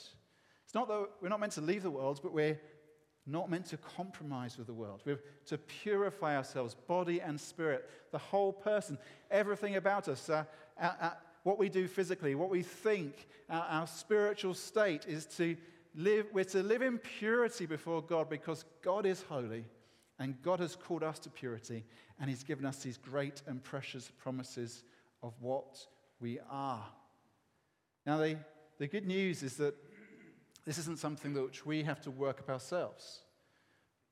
It's 0.64 0.74
not 0.74 0.88
that 0.88 1.08
we're 1.20 1.28
not 1.28 1.40
meant 1.40 1.52
to 1.54 1.60
leave 1.60 1.82
the 1.82 1.90
world, 1.90 2.20
but 2.22 2.32
we're 2.32 2.60
not 3.26 3.50
meant 3.50 3.66
to 3.66 3.76
compromise 3.78 4.58
with 4.58 4.66
the 4.66 4.74
world. 4.74 5.02
We're 5.04 5.20
to 5.46 5.58
purify 5.58 6.36
ourselves, 6.36 6.74
body 6.74 7.20
and 7.20 7.40
spirit, 7.40 7.88
the 8.12 8.18
whole 8.18 8.52
person, 8.52 8.98
everything 9.30 9.76
about 9.76 10.08
us. 10.08 10.28
Uh, 10.28 10.44
uh, 10.80 10.90
uh, 11.00 11.10
what 11.42 11.58
we 11.58 11.68
do 11.68 11.88
physically, 11.88 12.34
what 12.34 12.50
we 12.50 12.62
think, 12.62 13.28
our, 13.48 13.64
our 13.64 13.86
spiritual 13.86 14.54
state 14.54 15.06
is 15.06 15.24
to 15.36 15.56
live, 15.94 16.26
we're 16.32 16.44
to 16.44 16.62
live 16.62 16.82
in 16.82 16.98
purity 16.98 17.66
before 17.66 18.02
God 18.02 18.28
because 18.28 18.64
God 18.82 19.06
is 19.06 19.22
holy 19.22 19.64
and 20.18 20.40
God 20.42 20.60
has 20.60 20.76
called 20.76 21.02
us 21.02 21.18
to 21.20 21.30
purity 21.30 21.84
and 22.20 22.28
He's 22.28 22.44
given 22.44 22.66
us 22.66 22.78
these 22.78 22.96
great 22.96 23.42
and 23.46 23.62
precious 23.62 24.10
promises 24.18 24.84
of 25.22 25.32
what 25.40 25.86
we 26.20 26.38
are. 26.50 26.84
Now, 28.06 28.18
the, 28.18 28.36
the 28.78 28.86
good 28.86 29.06
news 29.06 29.42
is 29.42 29.56
that 29.56 29.74
this 30.64 30.78
isn't 30.78 30.98
something 30.98 31.34
that 31.34 31.42
which 31.42 31.66
we 31.66 31.82
have 31.82 32.00
to 32.02 32.10
work 32.10 32.40
up 32.40 32.50
ourselves. 32.50 33.20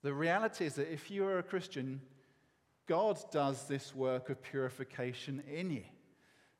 The 0.02 0.12
reality 0.12 0.66
is 0.66 0.74
that 0.74 0.92
if 0.92 1.10
you 1.10 1.24
are 1.26 1.38
a 1.38 1.42
Christian, 1.42 2.00
God 2.86 3.18
does 3.30 3.68
this 3.68 3.94
work 3.94 4.28
of 4.28 4.42
purification 4.42 5.42
in 5.50 5.70
you. 5.70 5.84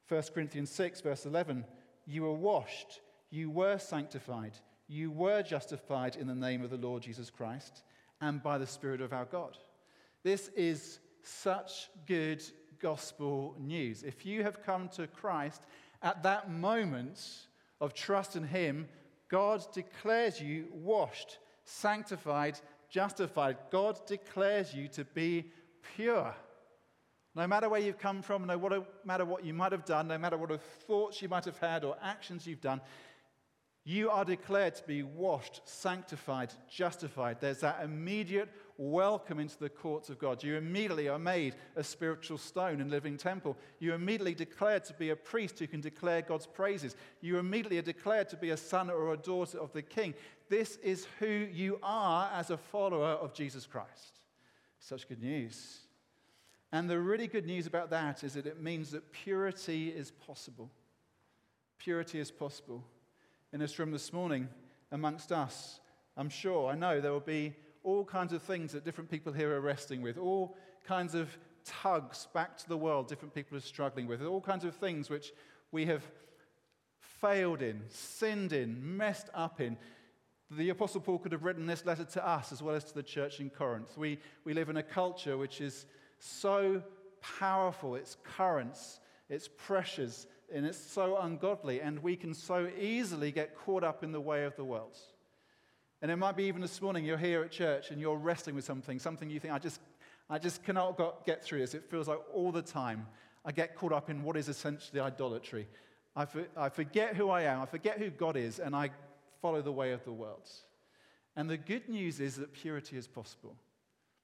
1 0.08 0.22
Corinthians 0.34 0.70
6, 0.70 1.00
verse 1.00 1.26
11 1.26 1.64
You 2.06 2.22
were 2.22 2.34
washed, 2.34 3.00
you 3.30 3.50
were 3.50 3.78
sanctified, 3.78 4.52
you 4.88 5.10
were 5.10 5.42
justified 5.42 6.16
in 6.16 6.26
the 6.26 6.34
name 6.34 6.62
of 6.62 6.70
the 6.70 6.76
Lord 6.76 7.02
Jesus 7.02 7.30
Christ 7.30 7.82
and 8.20 8.42
by 8.42 8.58
the 8.58 8.66
Spirit 8.66 9.00
of 9.00 9.12
our 9.12 9.24
God. 9.24 9.56
This 10.22 10.48
is 10.48 10.98
such 11.22 11.88
good 12.06 12.42
gospel 12.80 13.56
news. 13.58 14.02
If 14.02 14.26
you 14.26 14.42
have 14.42 14.62
come 14.62 14.88
to 14.90 15.06
Christ 15.06 15.62
at 16.02 16.22
that 16.24 16.50
moment 16.50 17.20
of 17.80 17.94
trust 17.94 18.36
in 18.36 18.44
Him, 18.44 18.88
God 19.28 19.64
declares 19.72 20.40
you 20.40 20.66
washed, 20.72 21.38
sanctified, 21.64 22.58
justified. 22.90 23.56
God 23.70 24.04
declares 24.06 24.74
you 24.74 24.88
to 24.88 25.04
be 25.04 25.46
pure. 25.96 26.34
No 27.34 27.46
matter 27.46 27.68
where 27.70 27.80
you've 27.80 27.98
come 27.98 28.20
from, 28.20 28.46
no 28.46 28.84
matter 29.04 29.24
what 29.24 29.44
you 29.44 29.54
might 29.54 29.72
have 29.72 29.86
done, 29.86 30.08
no 30.08 30.18
matter 30.18 30.36
what 30.36 30.60
thoughts 30.60 31.22
you 31.22 31.30
might 31.30 31.46
have 31.46 31.56
had 31.56 31.82
or 31.82 31.96
actions 32.02 32.46
you've 32.46 32.60
done, 32.60 32.80
you 33.84 34.10
are 34.10 34.24
declared 34.24 34.76
to 34.76 34.84
be 34.84 35.02
washed, 35.02 35.60
sanctified, 35.64 36.52
justified. 36.68 37.38
There's 37.40 37.60
that 37.60 37.82
immediate 37.82 38.48
welcome 38.76 39.40
into 39.40 39.58
the 39.58 39.68
courts 39.68 40.08
of 40.08 40.20
God. 40.20 40.42
You 40.42 40.56
immediately 40.56 41.08
are 41.08 41.18
made 41.18 41.56
a 41.74 41.82
spiritual 41.82 42.38
stone 42.38 42.80
and 42.80 42.90
living 42.90 43.16
temple. 43.16 43.56
You 43.80 43.92
immediately 43.92 44.34
declared 44.34 44.84
to 44.84 44.94
be 44.94 45.10
a 45.10 45.16
priest 45.16 45.58
who 45.58 45.66
can 45.66 45.80
declare 45.80 46.22
God's 46.22 46.46
praises. 46.46 46.94
You 47.20 47.38
immediately 47.38 47.78
are 47.78 47.82
declared 47.82 48.28
to 48.28 48.36
be 48.36 48.50
a 48.50 48.56
son 48.56 48.88
or 48.88 49.12
a 49.12 49.16
daughter 49.16 49.58
of 49.58 49.72
the 49.72 49.82
king. 49.82 50.14
This 50.48 50.76
is 50.76 51.08
who 51.18 51.26
you 51.26 51.80
are 51.82 52.30
as 52.32 52.50
a 52.50 52.56
follower 52.56 53.14
of 53.14 53.34
Jesus 53.34 53.66
Christ. 53.66 54.20
Such 54.78 55.08
good 55.08 55.22
news. 55.22 55.80
And 56.70 56.88
the 56.88 57.00
really 57.00 57.26
good 57.26 57.46
news 57.46 57.66
about 57.66 57.90
that 57.90 58.22
is 58.22 58.34
that 58.34 58.46
it 58.46 58.62
means 58.62 58.92
that 58.92 59.12
purity 59.12 59.88
is 59.88 60.12
possible. 60.12 60.70
Purity 61.78 62.20
is 62.20 62.30
possible. 62.30 62.84
In 63.52 63.60
this 63.60 63.78
room 63.78 63.90
this 63.90 64.14
morning, 64.14 64.48
amongst 64.92 65.30
us, 65.30 65.80
I'm 66.16 66.30
sure, 66.30 66.70
I 66.70 66.74
know 66.74 67.02
there 67.02 67.12
will 67.12 67.20
be 67.20 67.54
all 67.84 68.02
kinds 68.02 68.32
of 68.32 68.40
things 68.40 68.72
that 68.72 68.82
different 68.82 69.10
people 69.10 69.30
here 69.30 69.54
are 69.54 69.60
wrestling 69.60 70.00
with, 70.00 70.16
all 70.16 70.56
kinds 70.86 71.14
of 71.14 71.36
tugs 71.62 72.28
back 72.32 72.56
to 72.56 72.68
the 72.68 72.78
world 72.78 73.08
different 73.08 73.34
people 73.34 73.58
are 73.58 73.60
struggling 73.60 74.06
with, 74.06 74.22
all 74.22 74.40
kinds 74.40 74.64
of 74.64 74.74
things 74.76 75.10
which 75.10 75.34
we 75.70 75.84
have 75.84 76.02
failed 76.98 77.60
in, 77.60 77.82
sinned 77.90 78.54
in, 78.54 78.96
messed 78.96 79.28
up 79.34 79.60
in. 79.60 79.76
The 80.50 80.70
Apostle 80.70 81.02
Paul 81.02 81.18
could 81.18 81.32
have 81.32 81.44
written 81.44 81.66
this 81.66 81.84
letter 81.84 82.04
to 82.04 82.26
us 82.26 82.52
as 82.52 82.62
well 82.62 82.74
as 82.74 82.84
to 82.84 82.94
the 82.94 83.02
church 83.02 83.38
in 83.38 83.50
Corinth. 83.50 83.98
We, 83.98 84.18
we 84.44 84.54
live 84.54 84.70
in 84.70 84.78
a 84.78 84.82
culture 84.82 85.36
which 85.36 85.60
is 85.60 85.84
so 86.18 86.82
powerful, 87.20 87.96
its 87.96 88.16
currents, 88.24 88.98
its 89.28 89.46
pressures, 89.46 90.26
and 90.54 90.66
it's 90.66 90.78
so 90.78 91.16
ungodly, 91.18 91.80
and 91.80 91.98
we 92.02 92.16
can 92.16 92.34
so 92.34 92.68
easily 92.78 93.32
get 93.32 93.56
caught 93.56 93.84
up 93.84 94.04
in 94.04 94.12
the 94.12 94.20
way 94.20 94.44
of 94.44 94.54
the 94.56 94.64
world. 94.64 94.96
And 96.02 96.10
it 96.10 96.16
might 96.16 96.36
be 96.36 96.44
even 96.44 96.60
this 96.60 96.82
morning 96.82 97.04
you're 97.04 97.16
here 97.16 97.42
at 97.42 97.52
church 97.52 97.90
and 97.90 98.00
you're 98.00 98.16
wrestling 98.16 98.56
with 98.56 98.64
something, 98.64 98.98
something 98.98 99.30
you 99.30 99.38
think, 99.38 99.54
I 99.54 99.58
just, 99.58 99.80
I 100.28 100.38
just 100.38 100.64
cannot 100.64 101.24
get 101.24 101.44
through 101.44 101.60
this. 101.60 101.74
It 101.74 101.88
feels 101.88 102.08
like 102.08 102.18
all 102.34 102.50
the 102.50 102.62
time 102.62 103.06
I 103.44 103.52
get 103.52 103.76
caught 103.76 103.92
up 103.92 104.10
in 104.10 104.24
what 104.24 104.36
is 104.36 104.48
essentially 104.48 105.00
idolatry. 105.00 105.68
I, 106.16 106.24
for, 106.24 106.44
I 106.56 106.68
forget 106.68 107.14
who 107.14 107.30
I 107.30 107.42
am, 107.42 107.60
I 107.60 107.66
forget 107.66 107.98
who 107.98 108.10
God 108.10 108.36
is, 108.36 108.58
and 108.58 108.74
I 108.74 108.90
follow 109.40 109.62
the 109.62 109.72
way 109.72 109.92
of 109.92 110.04
the 110.04 110.12
world. 110.12 110.48
And 111.36 111.48
the 111.48 111.56
good 111.56 111.88
news 111.88 112.20
is 112.20 112.36
that 112.36 112.52
purity 112.52 112.96
is 112.96 113.06
possible. 113.06 113.56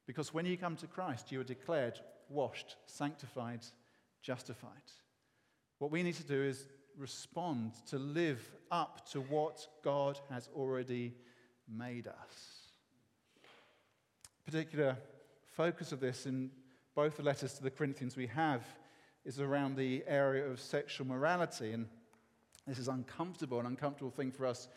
Because 0.07 0.35
when 0.35 0.47
you 0.47 0.57
come 0.57 0.77
to 0.77 0.87
Christ, 0.87 1.31
you 1.31 1.41
are 1.41 1.45
declared 1.45 2.01
washed, 2.29 2.77
sanctified, 2.87 3.61
justified. 4.21 4.73
What 5.79 5.91
we 5.91 6.03
need 6.03 6.17
to 6.17 6.25
do 6.25 6.43
is 6.43 6.67
respond 6.97 7.73
to 7.87 7.99
live 7.99 8.41
up 8.71 9.09
to 9.11 9.21
what 9.21 9.67
God 9.85 10.19
has 10.31 10.49
already 10.55 11.15
made 11.69 12.09
us. 12.09 12.73
Particular 14.45 14.97
focus 15.53 15.93
of 15.93 16.01
this 16.01 16.27
in 16.27 16.51
both 16.95 17.17
the 17.17 17.23
letters 17.23 17.55
to 17.55 17.63
the 17.63 17.71
Corinthians 17.71 18.17
we 18.17 18.27
have 18.27 18.65
is 19.25 19.41
around 19.41 19.77
the 19.77 20.03
area 20.09 20.45
of 20.47 20.61
sexual 20.61 21.07
morality. 21.07 21.73
And 21.73 21.87
this 22.67 22.79
is 22.79 22.89
uncomfortable, 22.89 23.61
an 23.61 23.67
uncomfortable 23.67 24.11
thing 24.11 24.33
for 24.33 24.47
us 24.47 24.69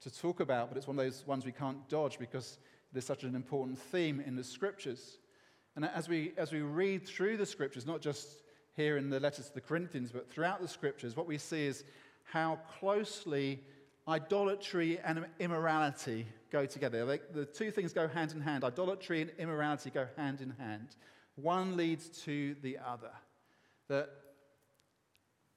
to 0.00 0.10
talk 0.10 0.40
about, 0.40 0.68
but 0.68 0.78
it's 0.78 0.86
one 0.86 0.98
of 0.98 1.04
those 1.04 1.26
ones 1.26 1.44
we 1.44 1.52
can't 1.52 1.86
dodge 1.88 2.18
because 2.18 2.58
it 2.94 2.98
is 2.98 3.04
such 3.04 3.24
an 3.24 3.34
important 3.34 3.78
theme 3.78 4.20
in 4.20 4.36
the 4.36 4.44
scriptures. 4.44 5.18
And 5.74 5.84
as 5.84 6.08
we, 6.08 6.32
as 6.38 6.52
we 6.52 6.60
read 6.60 7.06
through 7.06 7.36
the 7.36 7.46
scriptures, 7.46 7.84
not 7.84 8.00
just 8.00 8.28
here 8.76 8.98
in 8.98 9.08
the 9.08 9.18
letters 9.18 9.48
to 9.48 9.54
the 9.54 9.60
Corinthians, 9.60 10.10
but 10.12 10.30
throughout 10.30 10.60
the 10.60 10.68
scriptures, 10.68 11.16
what 11.16 11.26
we 11.26 11.38
see 11.38 11.66
is 11.66 11.84
how 12.24 12.58
closely 12.78 13.60
idolatry 14.06 14.98
and 15.04 15.26
immorality 15.40 16.26
go 16.50 16.66
together. 16.66 17.18
The 17.32 17.46
two 17.46 17.70
things 17.70 17.92
go 17.92 18.06
hand 18.06 18.32
in 18.32 18.40
hand. 18.40 18.64
Idolatry 18.64 19.22
and 19.22 19.30
immorality 19.38 19.90
go 19.90 20.06
hand 20.16 20.40
in 20.40 20.50
hand. 20.50 20.88
One 21.36 21.76
leads 21.76 22.08
to 22.24 22.54
the 22.62 22.78
other. 22.78 23.10
That 23.88 24.10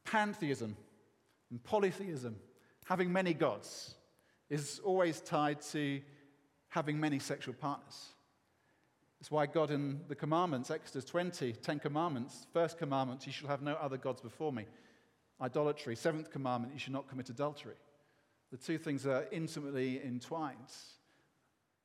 pantheism 0.06 0.76
and 1.52 1.64
polytheism, 1.64 2.36
having 2.86 3.12
many 3.12 3.34
gods, 3.34 3.96
is 4.50 4.80
always 4.84 5.20
tied 5.20 5.62
to 5.62 6.02
having 6.70 7.00
many 7.00 7.20
sexual 7.20 7.54
partners. 7.56 8.10
That's 9.20 9.32
why 9.32 9.48
God 9.48 9.70
in 9.70 10.00
the 10.08 10.16
commandments, 10.16 10.72
Exodus 10.72 11.04
20, 11.04 11.52
10 11.52 11.80
commandments, 11.80 12.48
first 12.54 12.78
commandment, 12.78 13.26
you 13.26 13.34
shall 13.34 13.50
have 13.50 13.62
no 13.62 13.74
other 13.74 13.98
gods 13.98 14.22
before 14.22 14.54
me. 14.54 14.66
Idolatry, 15.42 15.96
seventh 15.96 16.32
commandment, 16.32 16.74
you 16.74 16.80
shall 16.80 16.94
not 16.94 17.10
commit 17.10 17.30
adultery. 17.30 17.76
The 18.52 18.58
two 18.58 18.78
things 18.78 19.06
are 19.06 19.26
intimately 19.32 20.02
entwined. 20.04 20.58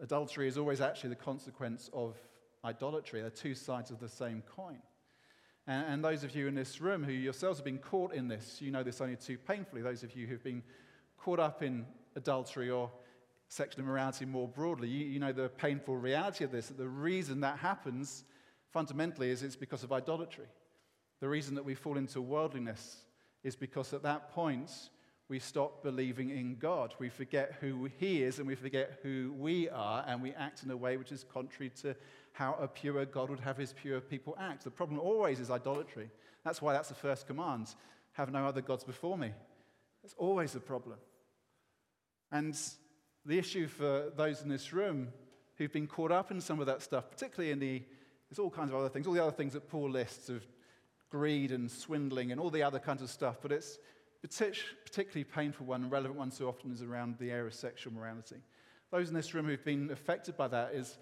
Adultery 0.01 0.47
is 0.47 0.57
always 0.57 0.81
actually 0.81 1.11
the 1.11 1.17
consequence 1.17 1.91
of 1.93 2.17
idolatry. 2.65 3.21
They're 3.21 3.31
two 3.31 3.55
sides 3.55 3.91
of 3.91 3.99
the 3.99 4.09
same 4.09 4.43
coin. 4.43 4.79
And, 5.67 5.87
and, 5.87 6.05
those 6.05 6.25
of 6.25 6.37
you 6.37 6.47
in 6.47 6.55
this 6.55 6.81
room 6.81 7.03
who 7.03 7.13
yourselves 7.13 7.59
have 7.59 7.65
been 7.65 7.79
caught 7.79 8.13
in 8.13 8.29
this, 8.29 8.61
you 8.61 8.71
know 8.71 8.83
this 8.83 9.01
only 9.01 9.17
too 9.17 9.39
painfully. 9.39 9.83
Those 9.83 10.03
of 10.03 10.15
you 10.15 10.27
who've 10.27 10.43
been 10.43 10.63
caught 11.19 11.41
up 11.41 11.63
in 11.63 11.87
adultery 12.17 12.71
or 12.71 12.91
sexual 13.55 13.85
immorality 13.85 14.25
more 14.25 14.49
broadly, 14.49 14.89
you, 14.89 15.07
you 15.07 15.21
know 15.21 15.33
the 15.33 15.49
painful 15.49 15.97
reality 15.97 16.43
of 16.43 16.51
this 16.51 16.69
that 16.69 16.77
the 16.77 16.89
reason 16.89 17.41
that 17.41 17.59
happens 17.59 18.25
fundamentally 18.73 19.31
is 19.31 19.45
it's 19.45 19.55
because 19.55 19.85
of 19.85 19.93
idolatry. 19.93 20.47
The 21.21 21.29
reason 21.29 21.55
that 21.55 21.65
we 21.65 21.77
fall 21.77 21.97
into 21.97 22.21
worldliness 22.21 22.97
is 23.45 23.55
because 23.55 23.93
at 23.95 24.03
that 24.03 24.33
point 24.33 24.73
we 25.29 25.39
stop 25.39 25.85
believing 25.85 26.31
in 26.31 26.57
God. 26.57 26.95
We 26.99 27.09
forget 27.09 27.55
who 27.61 27.89
He 27.97 28.25
is 28.25 28.39
and 28.39 28.49
we 28.49 28.57
forget 28.57 28.99
who 29.05 29.33
we 29.39 29.69
are, 29.69 30.05
and 30.09 30.21
we 30.21 30.33
act 30.33 30.65
in 30.65 30.71
a 30.73 30.77
way 30.77 30.97
which 30.97 31.13
is 31.13 31.25
contrary 31.33 31.71
to 31.83 31.95
how 32.33 32.57
a 32.61 32.67
pure 32.67 33.05
God 33.05 33.31
would 33.31 33.41
have 33.41 33.57
His 33.57 33.73
pure 33.73 34.01
people 34.01 34.37
act. 34.39 34.65
The 34.65 34.71
problem 34.71 34.99
always 34.99 35.39
is 35.39 35.51
idolatry. 35.51 36.11
That's 36.45 36.61
why 36.61 36.73
that's 36.73 36.89
the 36.89 36.97
first 36.97 37.29
command 37.29 37.69
have 38.15 38.33
no 38.33 38.47
other 38.47 38.61
gods 38.61 38.83
before 38.83 39.17
me. 39.17 39.31
That's 40.03 40.15
always 40.19 40.53
the 40.53 40.61
problem. 40.61 40.99
And 42.33 42.57
the 43.27 43.39
issue 43.39 43.67
for 43.67 44.13
those 44.17 44.43
in 44.43 44.49
this 44.49 44.73
room 44.73 45.09
who've 45.57 45.73
been 45.73 45.87
caught 45.87 46.13
up 46.13 46.31
in 46.31 46.41
some 46.41 46.61
of 46.61 46.67
that 46.67 46.83
stuff, 46.83 47.11
particularly 47.11 47.53
in 47.53 47.59
the, 47.59 47.83
there's 48.29 48.39
all 48.39 48.51
kinds 48.51 48.71
of 48.71 48.77
other 48.77 48.89
things, 48.89 49.07
all 49.07 49.13
the 49.13 49.23
other 49.23 49.33
things 49.33 49.53
that 49.53 49.69
Paul 49.69 49.91
lists 49.91 50.29
of 50.29 50.47
greed 51.11 51.53
and 51.53 51.71
swindling 51.71 52.33
and 52.33 52.41
all 52.41 52.51
the 52.51 52.63
other 52.63 52.79
kinds 52.79 53.01
of 53.01 53.09
stuff, 53.09 53.37
but 53.41 53.53
it's 53.53 53.79
particularly 54.21 55.25
painful 55.25 55.67
one 55.67 55.83
and 55.83 55.93
relevant 55.93 56.19
one 56.19 56.31
so 56.31 56.49
often 56.49 56.73
is 56.73 56.83
around 56.83 57.17
the 57.19 57.31
area 57.31 57.47
of 57.47 57.55
sexual 57.55 57.93
morality. 57.93 58.43
Those 58.91 59.09
in 59.09 59.15
this 59.15 59.35
room 59.35 59.47
who've 59.47 59.65
been 59.65 59.91
affected 59.91 60.37
by 60.37 60.49
that 60.49 60.75
is 60.75 60.99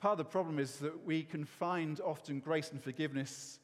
part 0.00 0.12
of 0.12 0.18
the 0.18 0.24
problem 0.24 0.58
is 0.58 0.76
that 0.76 1.04
we 1.04 1.22
can 1.22 1.44
find 1.44 2.00
often 2.00 2.40
grace 2.40 2.70
and 2.70 2.82
forgiveness 2.82 3.58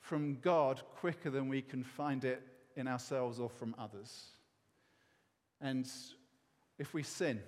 from 0.00 0.38
God 0.40 0.82
quicker 0.96 1.30
than 1.30 1.48
we 1.48 1.62
can 1.62 1.84
find 1.84 2.24
it 2.24 2.42
in 2.76 2.88
ourselves 2.88 3.38
or 3.38 3.48
from 3.48 3.74
others. 3.78 4.30
And 5.60 5.88
if 6.78 6.94
we 6.94 7.02
sin 7.02 7.40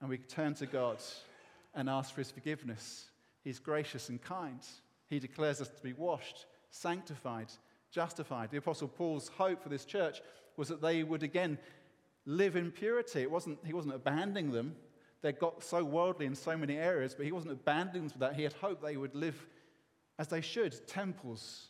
and 0.00 0.08
we 0.08 0.18
turn 0.18 0.54
to 0.54 0.66
God 0.66 0.98
and 1.74 1.88
ask 1.88 2.14
for 2.14 2.20
his 2.20 2.30
forgiveness, 2.30 3.06
he's 3.42 3.58
gracious 3.58 4.08
and 4.08 4.22
kind. 4.22 4.60
He 5.08 5.18
declares 5.18 5.60
us 5.60 5.68
to 5.68 5.82
be 5.82 5.92
washed, 5.92 6.46
sanctified, 6.70 7.48
justified. 7.90 8.50
The 8.50 8.58
Apostle 8.58 8.88
Paul's 8.88 9.28
hope 9.28 9.62
for 9.62 9.68
this 9.68 9.84
church 9.84 10.20
was 10.56 10.68
that 10.68 10.80
they 10.80 11.02
would 11.02 11.22
again 11.22 11.58
live 12.26 12.56
in 12.56 12.70
purity. 12.70 13.22
It 13.22 13.30
wasn't, 13.30 13.58
he 13.66 13.72
wasn't 13.72 13.94
abandoning 13.94 14.50
them. 14.50 14.76
They 15.22 15.32
got 15.32 15.62
so 15.62 15.82
worldly 15.84 16.26
in 16.26 16.34
so 16.34 16.56
many 16.56 16.76
areas, 16.76 17.14
but 17.14 17.26
he 17.26 17.32
wasn't 17.32 17.52
abandoning 17.52 18.02
them 18.02 18.10
for 18.10 18.18
that. 18.18 18.36
He 18.36 18.42
had 18.42 18.52
hoped 18.54 18.82
they 18.82 18.96
would 18.96 19.14
live 19.14 19.46
as 20.18 20.28
they 20.28 20.40
should 20.40 20.86
temples 20.86 21.68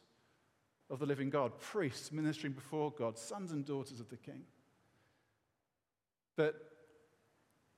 of 0.91 0.99
the 0.99 1.07
living 1.07 1.31
God, 1.31 1.59
priests 1.59 2.13
ministering 2.13 2.53
before 2.53 2.91
God, 2.91 3.17
sons 3.17 3.53
and 3.53 3.65
daughters 3.65 4.01
of 4.01 4.09
the 4.11 4.17
King. 4.17 4.43
But 6.37 6.74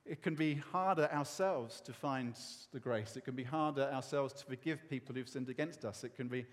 it 0.07 0.21
can 0.21 0.35
be 0.35 0.55
harder 0.55 1.09
ourselves 1.11 1.81
to 1.81 1.93
find 1.93 2.35
the 2.71 2.79
grace. 2.79 3.17
It 3.17 3.25
can 3.25 3.35
be 3.35 3.43
harder 3.43 3.83
ourselves 3.83 4.33
to 4.33 4.45
forgive 4.45 4.89
people 4.89 5.15
who've 5.15 5.27
sinned 5.27 5.49
against 5.49 5.85
us. 5.85 6.03
It 6.03 6.15
can 6.15 6.27
be 6.27 6.45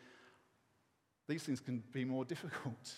these 1.26 1.42
things 1.42 1.60
can 1.60 1.82
be 1.92 2.04
more 2.04 2.24
difficult. 2.24 2.94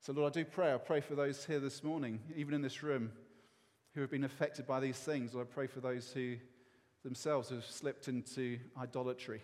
So, 0.00 0.12
Lord, 0.12 0.32
I 0.32 0.40
do 0.40 0.44
pray. 0.44 0.72
I 0.72 0.76
pray 0.76 1.00
for 1.00 1.14
those 1.14 1.44
here 1.44 1.58
this 1.58 1.82
morning, 1.82 2.20
even 2.36 2.54
in 2.54 2.62
this 2.62 2.82
room, 2.82 3.10
who 3.94 4.00
have 4.02 4.10
been 4.10 4.24
affected 4.24 4.66
by 4.66 4.78
these 4.78 4.98
things. 4.98 5.34
Lord, 5.34 5.48
I 5.50 5.54
pray 5.54 5.66
for 5.66 5.80
those 5.80 6.12
who 6.12 6.36
themselves 7.02 7.48
have 7.48 7.64
slipped 7.64 8.08
into 8.08 8.58
idolatry 8.78 9.40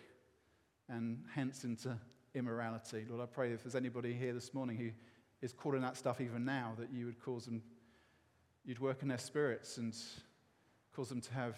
and 0.89 1.23
hence 1.33 1.63
into 1.63 1.97
immorality. 2.35 3.05
Lord, 3.09 3.21
I 3.21 3.25
pray 3.25 3.51
if 3.51 3.63
there's 3.63 3.75
anybody 3.75 4.13
here 4.13 4.33
this 4.33 4.53
morning 4.53 4.77
who 4.77 4.91
is 5.41 5.53
caught 5.53 5.75
in 5.75 5.81
that 5.81 5.97
stuff 5.97 6.21
even 6.21 6.45
now, 6.45 6.73
that 6.77 6.91
you 6.91 7.05
would 7.07 7.19
cause 7.19 7.45
them, 7.45 7.63
you'd 8.65 8.79
work 8.79 9.01
in 9.01 9.07
their 9.07 9.17
spirits 9.17 9.77
and 9.77 9.95
cause 10.95 11.09
them 11.09 11.21
to 11.21 11.33
have 11.33 11.55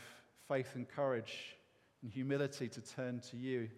faith 0.47 0.75
and 0.75 0.87
courage 0.87 1.55
and 2.01 2.11
humility 2.11 2.67
to 2.67 2.81
turn 2.81 3.19
to 3.19 3.37
you 3.37 3.69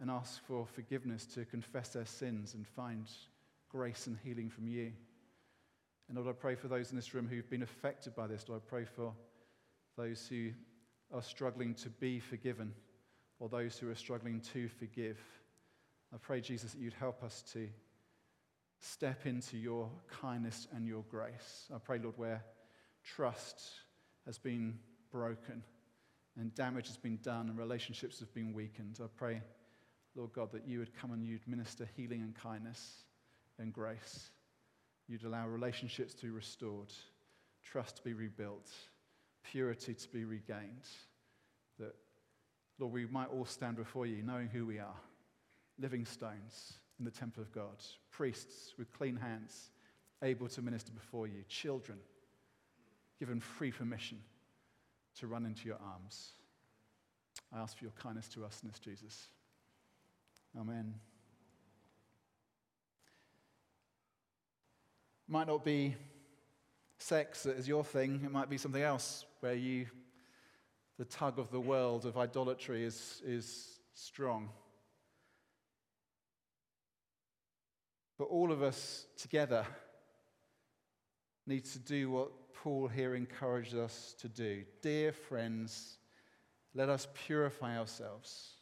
and 0.00 0.10
ask 0.10 0.44
for 0.46 0.66
forgiveness 0.66 1.24
to 1.26 1.44
confess 1.44 1.90
their 1.90 2.06
sins 2.06 2.54
and 2.54 2.66
find 2.66 3.08
grace 3.68 4.06
and 4.06 4.18
healing 4.24 4.50
from 4.50 4.66
you. 4.66 4.92
And 6.08 6.16
Lord, 6.16 6.28
I 6.28 6.32
pray 6.32 6.54
for 6.54 6.68
those 6.68 6.90
in 6.90 6.96
this 6.96 7.14
room 7.14 7.28
who've 7.28 7.48
been 7.48 7.62
affected 7.62 8.14
by 8.14 8.26
this. 8.26 8.48
Lord, 8.48 8.62
I 8.66 8.68
pray 8.68 8.84
for 8.84 9.12
those 9.96 10.26
who 10.28 10.50
are 11.12 11.22
struggling 11.22 11.74
to 11.74 11.88
be 11.88 12.18
forgiven 12.18 12.72
or 13.38 13.48
those 13.48 13.78
who 13.78 13.90
are 13.90 13.94
struggling 13.94 14.40
to 14.52 14.68
forgive. 14.68 15.18
I 16.12 16.18
pray, 16.18 16.40
Jesus, 16.40 16.72
that 16.72 16.80
you'd 16.80 16.94
help 16.94 17.22
us 17.22 17.42
to 17.52 17.68
step 18.84 19.26
into 19.26 19.56
your 19.56 19.90
kindness 20.20 20.68
and 20.74 20.86
your 20.86 21.04
grace. 21.10 21.68
I 21.74 21.78
pray, 21.78 21.98
Lord, 21.98 22.18
where 22.18 22.44
trust 23.02 23.62
has 24.26 24.38
been 24.38 24.78
broken 25.10 25.62
and 26.36 26.54
damage 26.54 26.88
has 26.88 26.96
been 26.96 27.18
done 27.22 27.48
and 27.48 27.58
relationships 27.58 28.18
have 28.20 28.32
been 28.34 28.52
weakened, 28.52 28.98
I 29.02 29.06
pray 29.16 29.40
Lord 30.16 30.32
God, 30.32 30.52
that 30.52 30.66
you 30.66 30.78
would 30.78 30.94
come 30.94 31.12
and 31.12 31.24
you'd 31.24 31.46
minister 31.46 31.88
healing 31.96 32.22
and 32.22 32.34
kindness 32.34 33.04
and 33.58 33.72
grace. 33.72 34.30
You'd 35.08 35.24
allow 35.24 35.48
relationships 35.48 36.14
to 36.14 36.22
be 36.26 36.30
restored, 36.30 36.92
trust 37.62 37.96
to 37.96 38.02
be 38.02 38.14
rebuilt, 38.14 38.70
purity 39.42 39.94
to 39.94 40.08
be 40.08 40.24
regained. 40.24 40.86
That, 41.78 41.94
Lord, 42.78 42.92
we 42.92 43.06
might 43.06 43.28
all 43.30 43.44
stand 43.44 43.76
before 43.76 44.06
you 44.06 44.22
knowing 44.22 44.48
who 44.48 44.66
we 44.66 44.78
are 44.78 44.96
living 45.78 46.04
stones 46.04 46.74
in 46.98 47.04
the 47.04 47.10
temple 47.10 47.42
of 47.42 47.52
God, 47.52 47.82
priests 48.10 48.74
with 48.78 48.92
clean 48.92 49.16
hands, 49.16 49.70
able 50.22 50.48
to 50.48 50.62
minister 50.62 50.92
before 50.92 51.26
you, 51.26 51.44
children 51.48 51.98
given 53.18 53.40
free 53.40 53.70
permission 53.70 54.18
to 55.18 55.26
run 55.26 55.46
into 55.46 55.66
your 55.66 55.78
arms. 55.92 56.32
I 57.52 57.60
ask 57.60 57.78
for 57.78 57.84
your 57.84 57.92
kindness 57.92 58.28
to 58.28 58.44
us 58.44 58.60
in 58.62 58.68
this, 58.68 58.78
Jesus. 58.78 59.28
Amen. 60.58 60.94
Might 65.28 65.46
not 65.46 65.64
be 65.64 65.96
sex 66.98 67.42
that 67.42 67.56
is 67.56 67.66
your 67.66 67.84
thing, 67.84 68.20
it 68.24 68.30
might 68.30 68.48
be 68.48 68.56
something 68.56 68.82
else 68.82 69.24
where 69.40 69.54
you, 69.54 69.86
the 70.98 71.04
tug 71.04 71.38
of 71.38 71.50
the 71.50 71.60
world 71.60 72.06
of 72.06 72.16
idolatry 72.16 72.84
is, 72.84 73.20
is 73.24 73.78
strong. 73.94 74.48
But 78.18 78.24
all 78.24 78.52
of 78.52 78.62
us 78.62 79.06
together 79.16 79.66
need 81.46 81.64
to 81.66 81.78
do 81.78 82.10
what 82.10 82.54
Paul 82.54 82.88
here 82.88 83.14
encourages 83.14 83.74
us 83.74 84.14
to 84.20 84.28
do. 84.28 84.64
Dear 84.82 85.12
friends, 85.12 85.98
let 86.74 86.88
us 86.88 87.06
purify 87.26 87.78
ourselves 87.78 88.52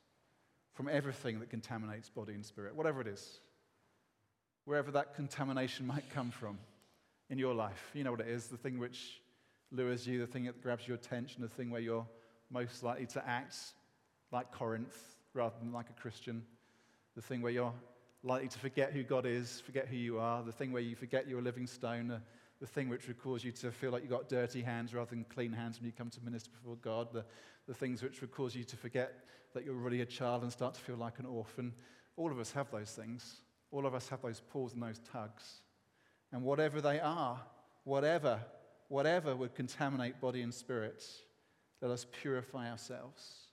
from 0.74 0.88
everything 0.88 1.40
that 1.40 1.50
contaminates 1.50 2.08
body 2.08 2.32
and 2.32 2.44
spirit, 2.44 2.74
whatever 2.74 3.00
it 3.00 3.06
is, 3.06 3.40
wherever 4.64 4.90
that 4.92 5.14
contamination 5.14 5.86
might 5.86 6.08
come 6.10 6.30
from 6.30 6.58
in 7.28 7.38
your 7.38 7.54
life. 7.54 7.90
You 7.94 8.04
know 8.04 8.10
what 8.10 8.20
it 8.20 8.28
is 8.28 8.46
the 8.46 8.56
thing 8.56 8.78
which 8.78 9.20
lures 9.70 10.06
you, 10.06 10.18
the 10.18 10.26
thing 10.26 10.44
that 10.44 10.62
grabs 10.62 10.88
your 10.88 10.96
attention, 10.96 11.42
the 11.42 11.48
thing 11.48 11.70
where 11.70 11.80
you're 11.80 12.06
most 12.50 12.82
likely 12.82 13.06
to 13.06 13.28
act 13.28 13.56
like 14.30 14.50
Corinth 14.52 15.16
rather 15.34 15.54
than 15.60 15.72
like 15.72 15.90
a 15.90 16.00
Christian, 16.00 16.42
the 17.14 17.22
thing 17.22 17.42
where 17.42 17.52
you're 17.52 17.72
likely 18.22 18.48
to 18.48 18.58
forget 18.58 18.92
who 18.92 19.02
God 19.02 19.26
is, 19.26 19.60
forget 19.60 19.88
who 19.88 19.96
you 19.96 20.18
are, 20.18 20.42
the 20.42 20.52
thing 20.52 20.72
where 20.72 20.82
you 20.82 20.94
forget 20.94 21.28
you're 21.28 21.40
a 21.40 21.42
living 21.42 21.66
stone, 21.66 22.08
the, 22.60 22.66
thing 22.66 22.88
which 22.88 23.08
would 23.08 23.18
cause 23.18 23.42
you 23.42 23.50
to 23.50 23.72
feel 23.72 23.90
like 23.90 24.02
you've 24.02 24.10
got 24.10 24.28
dirty 24.28 24.62
hands 24.62 24.94
rather 24.94 25.10
than 25.10 25.24
clean 25.24 25.52
hands 25.52 25.80
when 25.80 25.86
you 25.86 25.92
come 25.92 26.10
to 26.10 26.20
minister 26.20 26.48
before 26.50 26.76
God, 26.76 27.12
the, 27.12 27.24
the 27.66 27.74
things 27.74 28.04
which 28.04 28.20
would 28.20 28.30
cause 28.30 28.54
you 28.54 28.62
to 28.62 28.76
forget 28.76 29.24
that 29.52 29.64
you're 29.64 29.74
really 29.74 30.00
a 30.00 30.06
child 30.06 30.44
and 30.44 30.52
start 30.52 30.74
to 30.74 30.80
feel 30.80 30.96
like 30.96 31.18
an 31.18 31.26
orphan. 31.26 31.72
All 32.16 32.30
of 32.30 32.38
us 32.38 32.52
have 32.52 32.70
those 32.70 32.92
things. 32.92 33.40
All 33.72 33.84
of 33.84 33.94
us 33.96 34.08
have 34.10 34.22
those 34.22 34.40
pulls 34.40 34.74
and 34.74 34.82
those 34.82 35.00
tugs. 35.12 35.62
And 36.30 36.44
whatever 36.44 36.80
they 36.80 37.00
are, 37.00 37.40
whatever, 37.82 38.40
whatever 38.88 39.34
would 39.34 39.56
contaminate 39.56 40.20
body 40.20 40.42
and 40.42 40.54
spirit, 40.54 41.04
let 41.80 41.90
us 41.90 42.06
purify 42.22 42.70
ourselves, 42.70 43.48